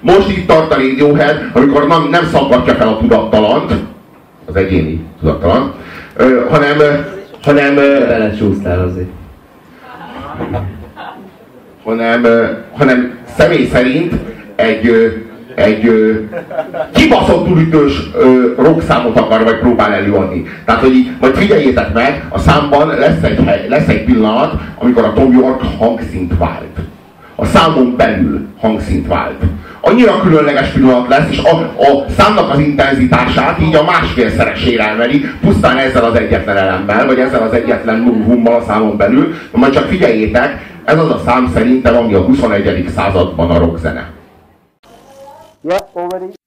Most 0.00 0.28
itt 0.28 0.46
tart 0.46 0.72
a 0.72 0.76
Radiohead, 0.76 1.50
amikor 1.52 1.86
nem, 1.86 2.08
nem 2.10 2.24
szaggatja 2.24 2.74
fel 2.74 2.88
a 2.88 2.98
tudattalant, 2.98 3.72
az 4.46 4.56
egyéni 4.56 5.04
tudattalan, 5.20 5.74
hanem, 6.50 6.76
hanem... 7.42 7.74
Belecsúsztál 7.74 8.80
azért. 8.80 9.10
Hanem, 11.84 12.26
hanem 12.72 13.18
személy 13.36 13.66
szerint 13.66 14.14
egy, 14.54 14.90
egy 15.54 15.90
kibaszottul 16.92 17.58
ütős 17.58 18.10
rockszámot 18.56 19.18
akar, 19.18 19.44
vagy 19.44 19.58
próbál 19.58 19.92
előadni. 19.92 20.44
Tehát, 20.64 20.80
hogy 20.80 20.94
így, 20.94 21.10
majd 21.20 21.34
figyeljétek 21.34 21.92
meg, 21.92 22.24
a 22.28 22.38
számban 22.38 22.88
lesz 22.88 23.22
egy, 23.22 23.44
hely, 23.46 23.66
lesz 23.68 23.88
egy 23.88 24.04
pillanat, 24.04 24.54
amikor 24.78 25.04
a 25.04 25.12
Tom 25.12 25.32
York 25.32 25.62
hangszint 25.78 26.32
vált. 26.38 26.78
A 27.36 27.44
számon 27.44 27.94
belül 27.96 28.46
hangszint 28.60 29.06
vált. 29.06 29.42
Annyira 29.80 30.20
különleges 30.20 30.68
pillanat 30.68 31.08
lesz, 31.08 31.30
és 31.30 31.38
a, 31.38 31.56
a 31.60 32.04
számnak 32.18 32.52
az 32.52 32.58
intenzitását 32.58 33.60
így 33.60 33.74
a 33.74 33.84
másfélszeresére 33.84 34.88
emeli, 34.88 35.24
pusztán 35.40 35.76
ezzel 35.76 36.04
az 36.04 36.14
egyetlen 36.14 36.56
elemmel, 36.56 37.06
vagy 37.06 37.18
ezzel 37.18 37.42
az 37.42 37.52
egyetlen 37.52 37.98
novummal 38.00 38.54
a 38.54 38.64
számon 38.66 38.96
belül. 38.96 39.34
Majd 39.50 39.72
csak 39.72 39.84
figyeljétek, 39.84 40.70
ez 40.84 40.98
az 40.98 41.10
a 41.10 41.20
szám 41.26 41.50
szerintem, 41.54 41.96
ami 41.96 42.14
a 42.14 42.20
21. 42.20 42.84
században 42.94 43.50
a 43.50 43.58
rockzene. 43.58 44.11
already? 45.96 46.41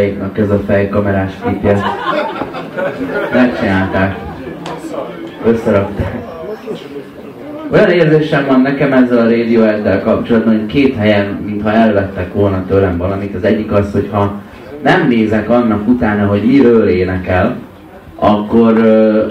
Majkáéknak 0.00 0.38
ez 0.38 0.50
a 0.50 0.58
fejkamerás 0.66 1.32
klipje. 1.42 1.80
megcsinálták. 3.32 4.16
Összerakták. 5.46 6.14
Olyan 7.72 7.90
érzésem 7.90 8.46
van 8.46 8.60
nekem 8.60 8.92
ezzel 8.92 9.18
a 9.18 9.22
Radiohead-del 9.22 10.02
kapcsolatban, 10.02 10.56
hogy 10.56 10.66
két 10.66 10.96
helyen, 10.96 11.42
mintha 11.44 11.72
elvettek 11.72 12.34
volna 12.34 12.64
tőlem 12.68 12.96
valamit. 12.96 13.34
Az 13.34 13.44
egyik 13.44 13.72
az, 13.72 13.92
hogy 13.92 14.08
ha 14.10 14.40
nem 14.82 15.08
nézek 15.08 15.50
annak 15.50 15.88
utána, 15.88 16.26
hogy 16.26 16.42
miről 16.42 16.88
énekel, 16.88 17.56
akkor, 18.14 18.72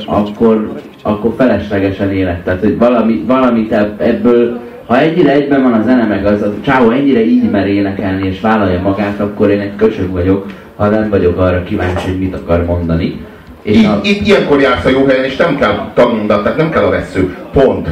akkor, 0.05 0.73
akkor 1.01 1.33
feleslegesen 1.37 2.11
élet. 2.11 2.43
Tehát, 2.43 2.59
hogy 2.59 2.77
valami, 2.77 3.23
valamit 3.27 3.71
ebből, 3.97 4.59
ha 4.89 4.99
egyre 4.99 5.31
egyben 5.31 5.63
van 5.63 5.73
a 5.73 5.83
zene, 5.83 6.05
meg 6.05 6.25
az 6.25 6.41
a 6.41 6.53
csávó 6.61 6.89
ennyire 6.89 7.25
így 7.25 7.49
mer 7.49 7.67
énekelni 7.67 8.27
és 8.27 8.39
vállalja 8.41 8.81
magát, 8.81 9.19
akkor 9.19 9.49
én 9.49 9.59
egy 9.59 9.75
köcsög 9.75 10.11
vagyok, 10.11 10.45
ha 10.75 10.87
nem 10.87 11.09
vagyok 11.09 11.37
arra 11.37 11.63
kíváncsi, 11.63 12.09
hogy 12.09 12.19
mit 12.19 12.35
akar 12.35 12.65
mondani. 12.65 13.25
És 13.61 13.77
így, 13.77 13.85
a... 13.85 13.99
itt 14.03 14.27
ilyenkor 14.27 14.61
jársz 14.61 14.85
a 14.85 14.89
jó 14.89 15.05
helyen, 15.05 15.23
és 15.23 15.35
nem 15.35 15.57
kell 15.57 15.91
tanmondat, 15.93 16.43
tehát 16.43 16.57
nem 16.57 16.69
kell 16.69 16.83
a 16.83 16.89
vesző. 16.89 17.37
Pont. 17.51 17.89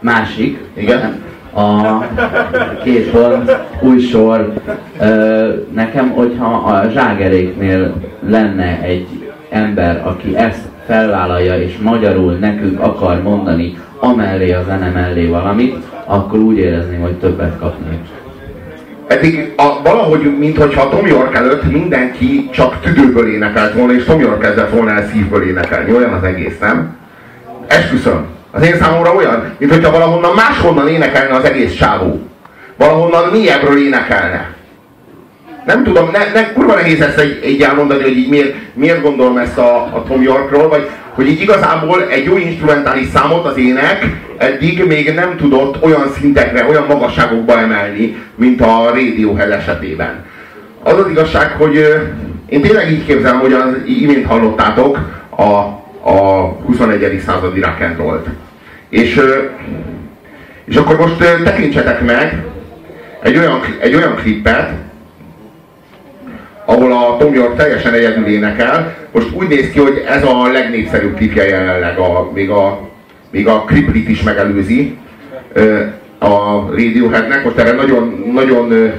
Másik. 0.00 0.58
Igen. 0.76 1.22
A 1.54 1.98
két 2.84 3.10
pont, 3.10 3.56
új 3.80 4.00
sor. 4.00 4.52
Nekem, 5.74 6.10
hogyha 6.10 6.46
a 6.46 6.88
zságeréknél 6.92 7.94
lenne 8.28 8.80
egy 8.82 9.06
ember, 9.50 10.02
aki 10.04 10.36
ezt 10.36 10.62
felvállalja 10.86 11.62
és 11.62 11.78
magyarul 11.78 12.32
nekünk 12.32 12.80
akar 12.80 13.22
mondani 13.22 13.78
amellé 14.00 14.52
a 14.52 14.64
zene 14.66 14.90
mellé 14.90 15.26
valamit, 15.26 15.76
akkor 16.08 16.38
úgy 16.38 16.58
érezném, 16.58 17.00
hogy 17.00 17.18
többet 17.18 17.58
kapnék. 17.58 17.98
Eddig 19.06 19.52
a, 19.56 19.82
valahogy, 19.82 20.38
mintha 20.38 20.88
Tom 20.88 21.06
York 21.06 21.34
előtt 21.34 21.70
mindenki 21.70 22.48
csak 22.52 22.80
tüdőből 22.80 23.34
énekelt 23.34 23.74
volna, 23.74 23.92
és 23.92 24.04
Tom 24.04 24.20
York 24.20 24.40
kezdett 24.40 24.70
volna 24.70 24.90
el 24.90 25.08
szívből 25.12 25.48
énekelni. 25.48 25.92
Olyan 25.92 26.12
az 26.12 26.22
egész, 26.22 26.58
nem? 26.60 26.96
Esküszöm. 27.66 28.26
Az 28.50 28.62
én 28.62 28.76
számomra 28.76 29.14
olyan, 29.14 29.54
mint 29.58 29.72
hogyha 29.72 29.90
valahonnan 29.90 30.34
máshonnan 30.34 30.88
énekelne 30.88 31.34
az 31.34 31.44
egész 31.44 31.74
csávó. 31.74 32.20
Valahonnan 32.76 33.28
mélyebbről 33.30 33.86
énekelne. 33.86 34.57
Nem 35.68 35.84
tudom, 35.84 36.10
ne, 36.12 36.32
ne, 36.32 36.52
kurva 36.52 36.74
nehéz 36.74 37.00
ezt 37.00 37.18
egy, 37.18 37.40
egy 37.42 37.62
elmondani, 37.62 38.02
hogy 38.02 38.16
így 38.16 38.28
miért, 38.28 38.54
miért 38.74 39.02
gondolom 39.02 39.36
ezt 39.36 39.58
a, 39.58 39.82
a 39.82 40.04
Tom 40.08 40.22
Yorkról, 40.22 40.68
vagy 40.68 40.88
hogy 41.10 41.28
így 41.28 41.40
igazából 41.40 42.08
egy 42.10 42.24
jó 42.24 42.36
instrumentális 42.36 43.08
számot 43.14 43.46
az 43.46 43.56
ének 43.56 44.06
eddig 44.36 44.84
még 44.86 45.14
nem 45.14 45.36
tudott 45.36 45.82
olyan 45.82 46.12
szintekre, 46.18 46.66
olyan 46.68 46.84
magasságokba 46.88 47.58
emelni, 47.58 48.16
mint 48.34 48.60
a 48.60 48.90
Radiohead 48.94 49.50
esetében. 49.50 50.24
Az 50.82 50.98
az 50.98 51.10
igazság, 51.10 51.50
hogy 51.50 51.74
én 52.48 52.60
tényleg 52.60 52.90
így 52.90 53.04
képzelem, 53.04 53.38
hogy 53.38 53.52
az 53.52 53.68
imént 53.86 54.26
hallottátok 54.26 54.98
a, 55.36 55.42
a 56.10 56.46
21. 56.66 57.22
századi 57.26 57.60
rock 57.60 57.80
and 57.80 57.96
roll 57.96 58.22
És, 58.88 59.20
és 60.64 60.76
akkor 60.76 60.96
most 60.96 61.42
tekintsetek 61.44 62.04
meg 62.04 62.44
egy 63.22 63.36
olyan, 63.36 63.60
egy 63.80 63.94
olyan 63.94 64.14
klippet, 64.14 64.86
ahol 66.70 66.92
a 66.92 67.16
Tom 67.18 67.34
York 67.34 67.56
teljesen 67.56 67.94
egyedül 67.94 68.26
énekel. 68.26 68.94
Most 69.12 69.28
úgy 69.32 69.48
néz 69.48 69.70
ki, 69.70 69.78
hogy 69.78 70.04
ez 70.08 70.24
a 70.24 70.48
legnépszerűbb 70.52 71.16
klipje 71.16 71.44
jelenleg, 71.44 71.98
a, 71.98 72.30
még 72.34 72.50
a, 72.50 72.80
még 73.30 73.46
a 73.46 73.62
kliplit 73.62 74.08
is 74.08 74.22
megelőzi 74.22 74.98
a 76.18 76.28
Radioheadnek. 76.70 77.44
Most 77.44 77.58
erre 77.58 77.72
nagyon, 77.72 78.30
nagyon 78.32 78.92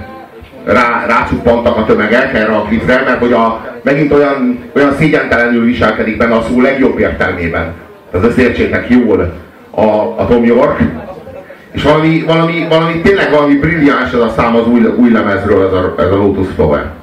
rá, 0.66 1.06
rácuppantak 1.08 1.78
a 1.78 1.86
tömegek 1.86 2.34
erre 2.34 2.56
a 2.56 2.62
klipre, 2.62 3.04
mert 3.06 3.20
hogy 3.20 3.34
a, 3.34 3.66
megint 3.82 4.14
olyan, 4.14 4.60
olyan 4.76 4.96
szégyentelenül 4.98 5.66
viselkedik 5.66 6.18
benne 6.18 6.36
a 6.36 6.46
szó 6.50 6.62
legjobb 6.62 7.00
értelmében. 7.00 7.74
Tehát 8.12 8.28
ezt 8.28 8.38
értsétek 8.38 8.90
jól 8.90 9.34
a, 9.70 9.86
a 10.18 10.28
Tom 10.30 10.44
York. 10.44 10.80
És 11.72 11.84
valami, 11.84 12.24
valami, 12.28 12.66
valami, 12.70 13.02
tényleg 13.02 13.32
valami 13.32 13.56
brilliáns 13.56 14.12
ez 14.14 14.20
a 14.20 14.34
szám 14.36 14.56
az 14.56 14.68
új, 14.68 14.82
új 14.98 15.12
lemezről, 15.12 15.66
ez 15.66 15.74
a, 15.74 15.96
ez 15.98 16.12
a 16.12 16.16
Lotus 16.16 16.48
Flower. 16.56 16.98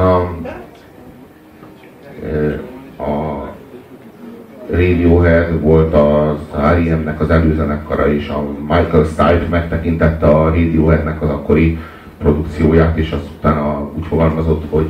A, 0.00 0.20
a 3.02 3.48
Radiohead 4.70 5.60
volt 5.60 5.94
az 5.94 6.38
R.E.M.-nek 6.56 7.20
az 7.20 7.30
előzenekara, 7.30 8.12
és 8.12 8.28
a 8.28 8.44
Michael 8.60 9.04
Stipe 9.04 9.46
megtekintette 9.50 10.26
a 10.26 10.44
Radioheadnek 10.44 11.22
az 11.22 11.28
akkori 11.28 11.78
produkcióját, 12.18 12.96
és 12.96 13.10
azt 13.10 13.28
utána 13.38 13.90
úgy 13.96 14.06
fogalmazott, 14.06 14.64
hogy 14.70 14.86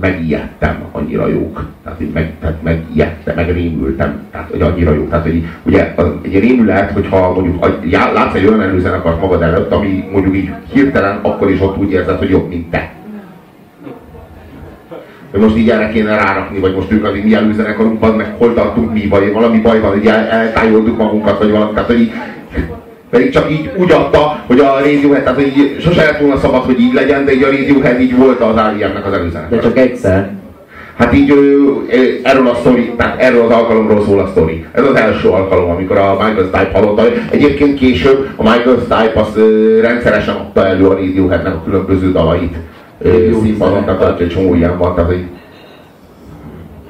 megijedtem, 0.00 0.84
annyira 0.92 1.28
jók. 1.28 1.66
Tehát, 1.84 2.00
így 2.00 2.12
meg, 2.12 2.32
tehát 2.40 2.62
megijedtem, 2.62 3.34
megrémültem, 3.34 4.20
tehát 4.30 4.50
hogy 4.50 4.60
annyira 4.60 4.92
jók. 4.92 5.08
Tehát, 5.08 5.24
hogy 5.24 5.44
ugye 5.62 5.92
az, 5.96 6.06
egy 6.22 6.38
rémület, 6.38 6.90
hogyha 6.90 7.32
mondjuk 7.32 7.82
látsz 7.90 8.34
egy 8.34 8.46
olyan 8.46 8.62
előzenekart 8.62 9.20
magad 9.20 9.42
előtt, 9.42 9.72
ami 9.72 10.08
mondjuk 10.12 10.36
így 10.36 10.50
hirtelen 10.72 11.18
akkor 11.22 11.50
is 11.50 11.60
ott 11.60 11.78
úgy 11.78 11.90
érzed, 11.90 12.18
hogy 12.18 12.30
jobb, 12.30 12.48
mint 12.48 12.70
te 12.70 12.95
most 15.38 15.56
így 15.56 15.70
erre 15.70 15.88
kéne 15.88 16.14
rárakni, 16.16 16.58
vagy 16.58 16.74
most 16.74 16.92
ők 16.92 17.04
az 17.04 17.12
mi 17.24 17.34
előzenekarunk, 17.34 18.16
meg 18.16 18.34
hol 18.38 18.54
tartunk 18.54 18.92
mi, 18.92 19.06
vagy 19.08 19.32
valami 19.32 19.58
baj 19.58 19.80
van, 19.80 19.90
hogy 19.90 20.06
el, 20.06 20.26
eltájoltuk 20.26 20.96
magunkat, 20.96 21.38
vagy 21.38 21.50
valami, 21.50 21.72
tehát 21.72 21.88
hogy 21.88 22.00
így, 22.00 22.12
pedig 23.10 23.30
csak 23.30 23.50
így 23.50 23.70
úgy 23.76 23.90
adta, 23.90 24.42
hogy 24.46 24.58
a 24.58 24.78
Radiohead, 24.78 25.22
tehát 25.22 25.38
hogy 25.38 25.52
így, 25.56 25.80
sose 25.80 26.04
lett 26.04 26.18
volna 26.18 26.38
szabad, 26.38 26.62
hogy 26.62 26.80
így 26.80 26.92
legyen, 26.92 27.24
de 27.24 27.32
így 27.32 27.42
a 27.42 27.50
Radiohead 27.50 28.00
így 28.00 28.16
volt 28.16 28.40
az 28.40 28.54
R.E.M.-nek 28.54 29.06
az 29.06 29.12
előzenekar. 29.12 29.58
De 29.58 29.62
csak 29.62 29.78
egyszer. 29.78 30.30
Hát 30.96 31.14
így 31.14 31.32
erről 32.22 32.48
a 32.48 32.54
sztori, 32.54 32.92
tehát 32.96 33.20
erről 33.20 33.44
az 33.44 33.50
alkalomról 33.50 34.04
szól 34.04 34.18
a 34.18 34.26
sztori. 34.26 34.64
Ez 34.72 34.84
az 34.84 34.94
első 34.94 35.28
alkalom, 35.28 35.70
amikor 35.70 35.98
a 35.98 36.12
Michael 36.12 36.44
Stipe 36.44 36.70
hallotta. 36.72 37.02
Egyébként 37.30 37.78
később 37.78 38.28
a 38.36 38.42
Michael 38.42 38.76
Stipe 38.78 39.20
az 39.20 39.40
rendszeresen 39.80 40.34
adta 40.34 40.66
elő 40.66 40.86
a 40.86 40.94
Radioheadnek 40.94 41.54
a 41.54 41.62
különböző 41.64 42.12
dalait 42.12 42.54
színpadon, 43.42 43.84
tehát 43.84 44.20
egy 44.20 44.28
csomó 44.28 44.54
ilyen 44.54 44.78
van, 44.78 44.94
tehát 44.94 45.10
hogy, 45.10 45.26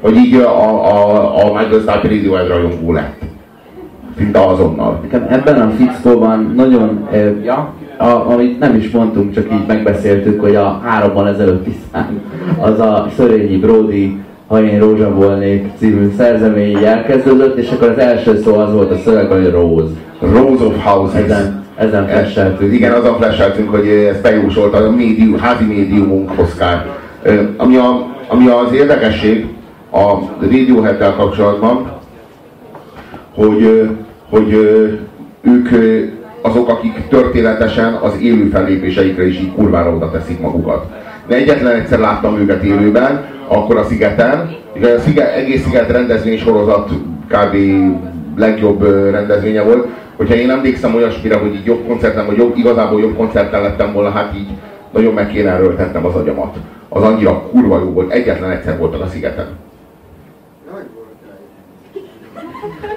hogy 0.01 0.17
így 0.17 0.35
a, 0.35 0.87
a, 0.87 1.45
a 1.45 1.45
Michael 1.45 1.81
Stipe 1.81 2.09
Radiohead 2.09 2.49
rajongó 2.49 2.93
lett. 2.93 3.23
Szinte 4.17 4.45
azonnal. 4.45 5.01
Nekem 5.03 5.27
ebben 5.31 5.61
a 5.61 5.71
fickóban 5.71 6.53
nagyon, 6.57 7.09
ja, 7.45 7.73
a, 7.99 8.33
amit 8.33 8.59
nem 8.59 8.75
is 8.75 8.91
mondtunk, 8.91 9.35
csak 9.35 9.53
így 9.53 9.67
megbeszéltük, 9.67 10.41
hogy 10.41 10.55
a 10.55 10.81
hárommal 10.85 11.29
ezelőtti 11.29 11.75
szám, 11.93 12.21
az 12.61 12.81
a 12.81 13.09
Szörényi 13.17 13.57
Brody 13.57 14.25
ha 14.47 14.63
én 14.63 14.79
rózsa 14.79 15.15
volnék 15.15 15.71
című 15.79 16.13
szerzemény 16.17 16.85
elkezdődött, 16.85 17.57
és 17.57 17.71
akkor 17.71 17.89
az 17.89 17.99
első 17.99 18.41
szó 18.43 18.55
az 18.55 18.73
volt 18.73 18.91
a 18.91 18.97
szöveg, 18.97 19.27
hogy 19.27 19.51
Rose. 19.51 19.93
Rose 20.21 20.65
of 20.65 20.85
Houses. 20.85 21.23
Ezen, 21.23 21.65
ezen 21.77 22.09
flasheltünk. 22.09 22.72
Igen, 22.72 22.93
azon 22.93 23.16
flasheltünk, 23.16 23.70
hogy 23.70 23.89
ezt 23.89 24.22
bejósolta 24.22 24.77
a 24.77 24.91
médium, 24.91 25.39
házi 25.39 25.64
médiumunk 25.64 26.31
Oscar. 26.41 26.85
Ami, 27.57 27.77
a, 27.77 28.07
ami 28.29 28.47
az 28.47 28.72
érdekesség 28.72 29.47
a 29.91 30.14
Radiohead-del 30.41 31.14
kapcsolatban, 31.14 31.93
hogy, 33.35 33.89
hogy 34.31 34.53
ők 35.43 35.68
azok, 36.41 36.68
akik 36.68 37.09
történetesen 37.09 37.95
az 37.95 38.12
élő 38.20 38.49
fellépéseikre 38.49 39.27
is 39.27 39.39
így 39.39 39.53
kurvára 39.53 39.95
oda 39.95 40.11
teszik 40.11 40.41
magukat. 40.41 40.87
De 41.27 41.35
egyetlen 41.35 41.74
egyszer 41.74 41.99
láttam 41.99 42.39
őket 42.39 42.62
élőben, 42.62 43.24
akkor 43.49 43.77
a 43.77 43.85
szigeten. 43.85 44.55
A 44.83 45.01
sziget, 45.05 45.35
egész 45.35 45.62
sziget 45.64 45.91
rendezvény 45.91 46.39
sorozat 46.39 46.91
kb. 47.29 47.57
legjobb 48.37 48.83
rendezvénye 49.11 49.62
volt. 49.62 49.87
Hogyha 50.17 50.35
én 50.35 50.51
emlékszem 50.51 50.95
olyasmire, 50.95 51.37
hogy 51.37 51.55
így 51.55 51.64
jobb 51.64 51.87
koncerten, 51.87 52.27
vagy 52.27 52.37
jobb, 52.37 52.57
igazából 52.57 53.01
jobb 53.01 53.17
koncerten 53.17 53.62
lettem 53.62 53.93
volna, 53.93 54.11
hát 54.11 54.35
így 54.37 54.49
nagyon 54.91 55.14
meg 55.14 55.29
kéne 55.29 55.51
erőltetnem 55.51 56.05
az 56.05 56.14
agyamat. 56.14 56.57
Az 56.89 57.03
annyira 57.03 57.43
kurva 57.43 57.79
jó 57.79 57.93
volt. 57.93 58.12
Egyetlen 58.12 58.51
egyszer 58.51 58.79
voltak 58.79 59.03
a 59.03 59.07
szigeten. 59.07 59.47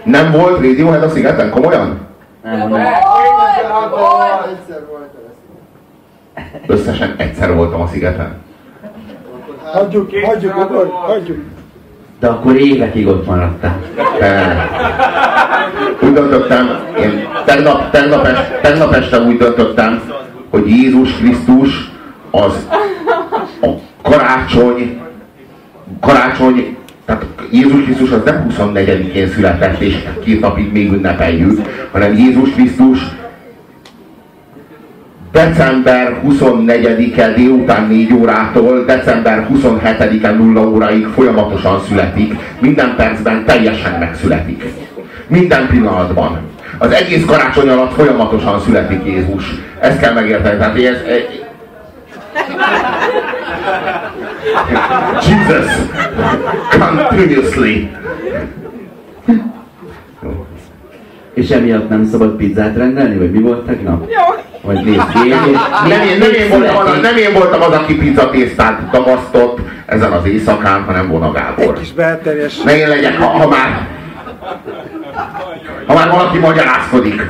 Nem 0.03 0.31
volt 0.31 0.55
Radiohead 0.55 1.03
a 1.03 1.09
szigeten? 1.09 1.49
Komolyan? 1.49 1.99
Nem, 2.43 2.69
nem. 2.69 2.83
Összesen 6.67 7.15
egyszer 7.17 7.55
voltam 7.55 7.81
a 7.81 7.87
szigeten. 7.87 8.37
Hagyjuk, 9.63 10.11
hagyjuk, 10.23 10.53
hagyjuk. 11.05 11.58
De 12.19 12.27
akkor 12.27 12.55
évekig 12.55 13.07
ott 13.07 13.25
maradtál. 13.25 13.79
Úgy 16.01 16.13
döntöttem, 16.13 16.79
én 16.99 17.27
tegnap, 17.45 17.91
tegnap, 17.91 18.25
est, 18.25 18.61
tegnap 18.61 18.93
este 18.93 19.19
úgy 19.19 19.37
döntöttem, 19.37 20.01
hogy 20.49 20.69
Jézus 20.69 21.11
Krisztus 21.11 21.91
az 22.31 22.67
a 23.61 23.67
karácsony, 24.01 25.01
karácsony, 25.99 26.77
tehát 27.05 27.25
Jézus 27.51 27.83
Krisztus 27.83 28.11
az 28.11 28.21
nem 28.25 28.47
24-én 28.49 29.29
született, 29.29 29.79
és 29.79 29.95
két 30.23 30.39
napig 30.39 30.71
még 30.71 30.91
ünnepeljük, 30.91 31.61
hanem 31.91 32.17
Jézus 32.17 32.49
Krisztus 32.49 32.99
december 35.31 36.21
24-e 36.25 37.33
délután 37.33 37.87
4 37.87 38.13
órától 38.13 38.85
december 38.85 39.47
27-e 39.53 40.31
0 40.31 40.61
óráig 40.61 41.07
folyamatosan 41.07 41.81
születik, 41.87 42.35
minden 42.59 42.93
percben 42.95 43.45
teljesen 43.45 43.99
megszületik. 43.99 44.63
Minden 45.27 45.67
pillanatban. 45.67 46.39
Az 46.77 46.91
egész 46.91 47.25
karácsony 47.25 47.69
alatt 47.69 47.93
folyamatosan 47.93 48.59
születik 48.59 49.05
Jézus. 49.05 49.43
Ezt 49.79 49.99
kell 49.99 50.13
megérteni. 50.13 50.57
Tehát 50.57 50.77
ez, 50.77 50.97
Jesus 55.27 55.71
continuously. 56.79 57.89
És 61.33 61.49
emiatt 61.49 61.89
nem 61.89 62.05
szabad 62.05 62.35
pizzát 62.35 62.75
rendelni, 62.75 63.17
vagy 63.17 63.31
mi 63.31 63.39
volt 63.39 63.65
tegnap? 63.65 64.09
Jó. 64.09 64.48
Vagy 64.69 64.83
nézd 64.83 64.97
nem, 65.87 66.01
én, 66.01 66.17
nem, 66.17 66.31
én 66.31 66.49
voltam 66.49 66.75
az, 66.77 66.99
nem 67.01 67.17
én 67.17 67.33
voltam 67.33 67.61
az, 67.61 67.71
aki 67.71 67.95
pizzatésztát 67.95 68.89
dagasztott 68.91 69.59
ezen 69.85 70.11
az 70.11 70.25
éjszakán, 70.25 70.83
hanem 70.83 71.07
Vona 71.07 71.31
Gábor. 71.31 71.63
Egy 71.63 71.79
kis 71.79 71.93
belterjes. 71.93 72.61
Ne 72.61 72.77
én 72.77 72.87
legyek, 72.87 73.17
ha, 73.17 73.25
ha 73.25 73.47
már 73.47 73.87
ha 75.87 75.93
már 75.93 76.09
valaki 76.09 76.37
magyarázkodik. 76.37 77.21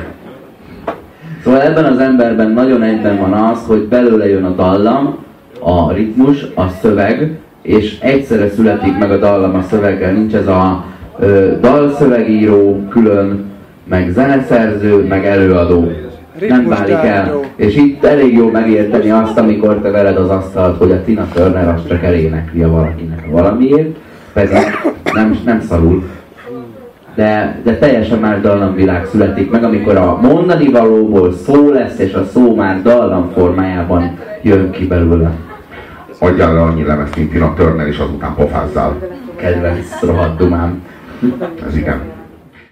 Szóval 1.44 1.62
ebben 1.62 1.84
az 1.84 1.98
emberben 1.98 2.50
nagyon 2.50 2.82
egyben 2.82 3.18
van 3.18 3.32
az, 3.32 3.58
hogy 3.66 3.80
belőle 3.80 4.28
jön 4.28 4.44
a 4.44 4.50
dallam, 4.50 5.16
a 5.60 5.92
ritmus, 5.92 6.46
a 6.54 6.68
szöveg, 6.82 7.38
és 7.62 7.98
egyszerre 8.00 8.50
születik 8.50 8.98
meg 8.98 9.10
a 9.10 9.18
dallam 9.18 9.54
a 9.54 9.62
szöveggel. 9.62 10.12
Nincs 10.12 10.34
ez 10.34 10.46
a 10.46 10.84
ö, 11.18 11.52
dalszövegíró 11.60 12.86
külön, 12.88 13.44
meg 13.84 14.10
zeneszerző, 14.10 15.06
meg 15.06 15.26
előadó 15.26 15.92
nem 16.48 16.68
válik 16.68 16.94
el. 16.94 17.40
És 17.56 17.76
itt 17.76 18.04
elég 18.04 18.34
jó 18.34 18.50
megérteni 18.50 19.10
azt, 19.10 19.38
amikor 19.38 19.80
te 19.80 19.90
veled 19.90 20.16
az 20.16 20.28
asztalt, 20.28 20.78
hogy 20.78 20.90
a 20.90 21.04
Tina 21.04 21.28
Turner 21.32 21.68
azt 21.68 21.88
csak 21.88 22.02
elénekli 22.02 22.62
a 22.62 22.70
valakinek 22.70 23.26
valamiért, 23.30 23.96
pedig 24.32 24.56
nem, 25.14 25.38
nem 25.44 25.60
szarul. 25.60 26.02
De, 27.14 27.60
de 27.64 27.76
teljesen 27.76 28.18
más 28.18 28.40
dallamvilág 28.40 29.06
születik 29.06 29.50
meg, 29.50 29.64
amikor 29.64 29.96
a 29.96 30.18
mondani 30.22 30.70
valóból 30.70 31.32
szó 31.32 31.70
lesz, 31.70 31.98
és 31.98 32.12
a 32.12 32.24
szó 32.24 32.54
már 32.54 32.82
dallam 32.82 33.30
formájában 33.34 34.18
jön 34.42 34.70
ki 34.70 34.86
belőle. 34.86 35.30
Adjál 36.18 36.54
le 36.54 36.60
annyi 36.60 36.84
lemezt, 36.84 37.16
mint 37.16 37.30
Tina 37.30 37.54
Turner, 37.54 37.86
és 37.86 37.98
azután 37.98 38.34
pofázzál. 38.34 38.96
Kedvenc 39.36 40.00
rohadt 40.02 40.36
dumám. 40.36 40.82
Ez 41.66 41.76
igen. 41.76 42.00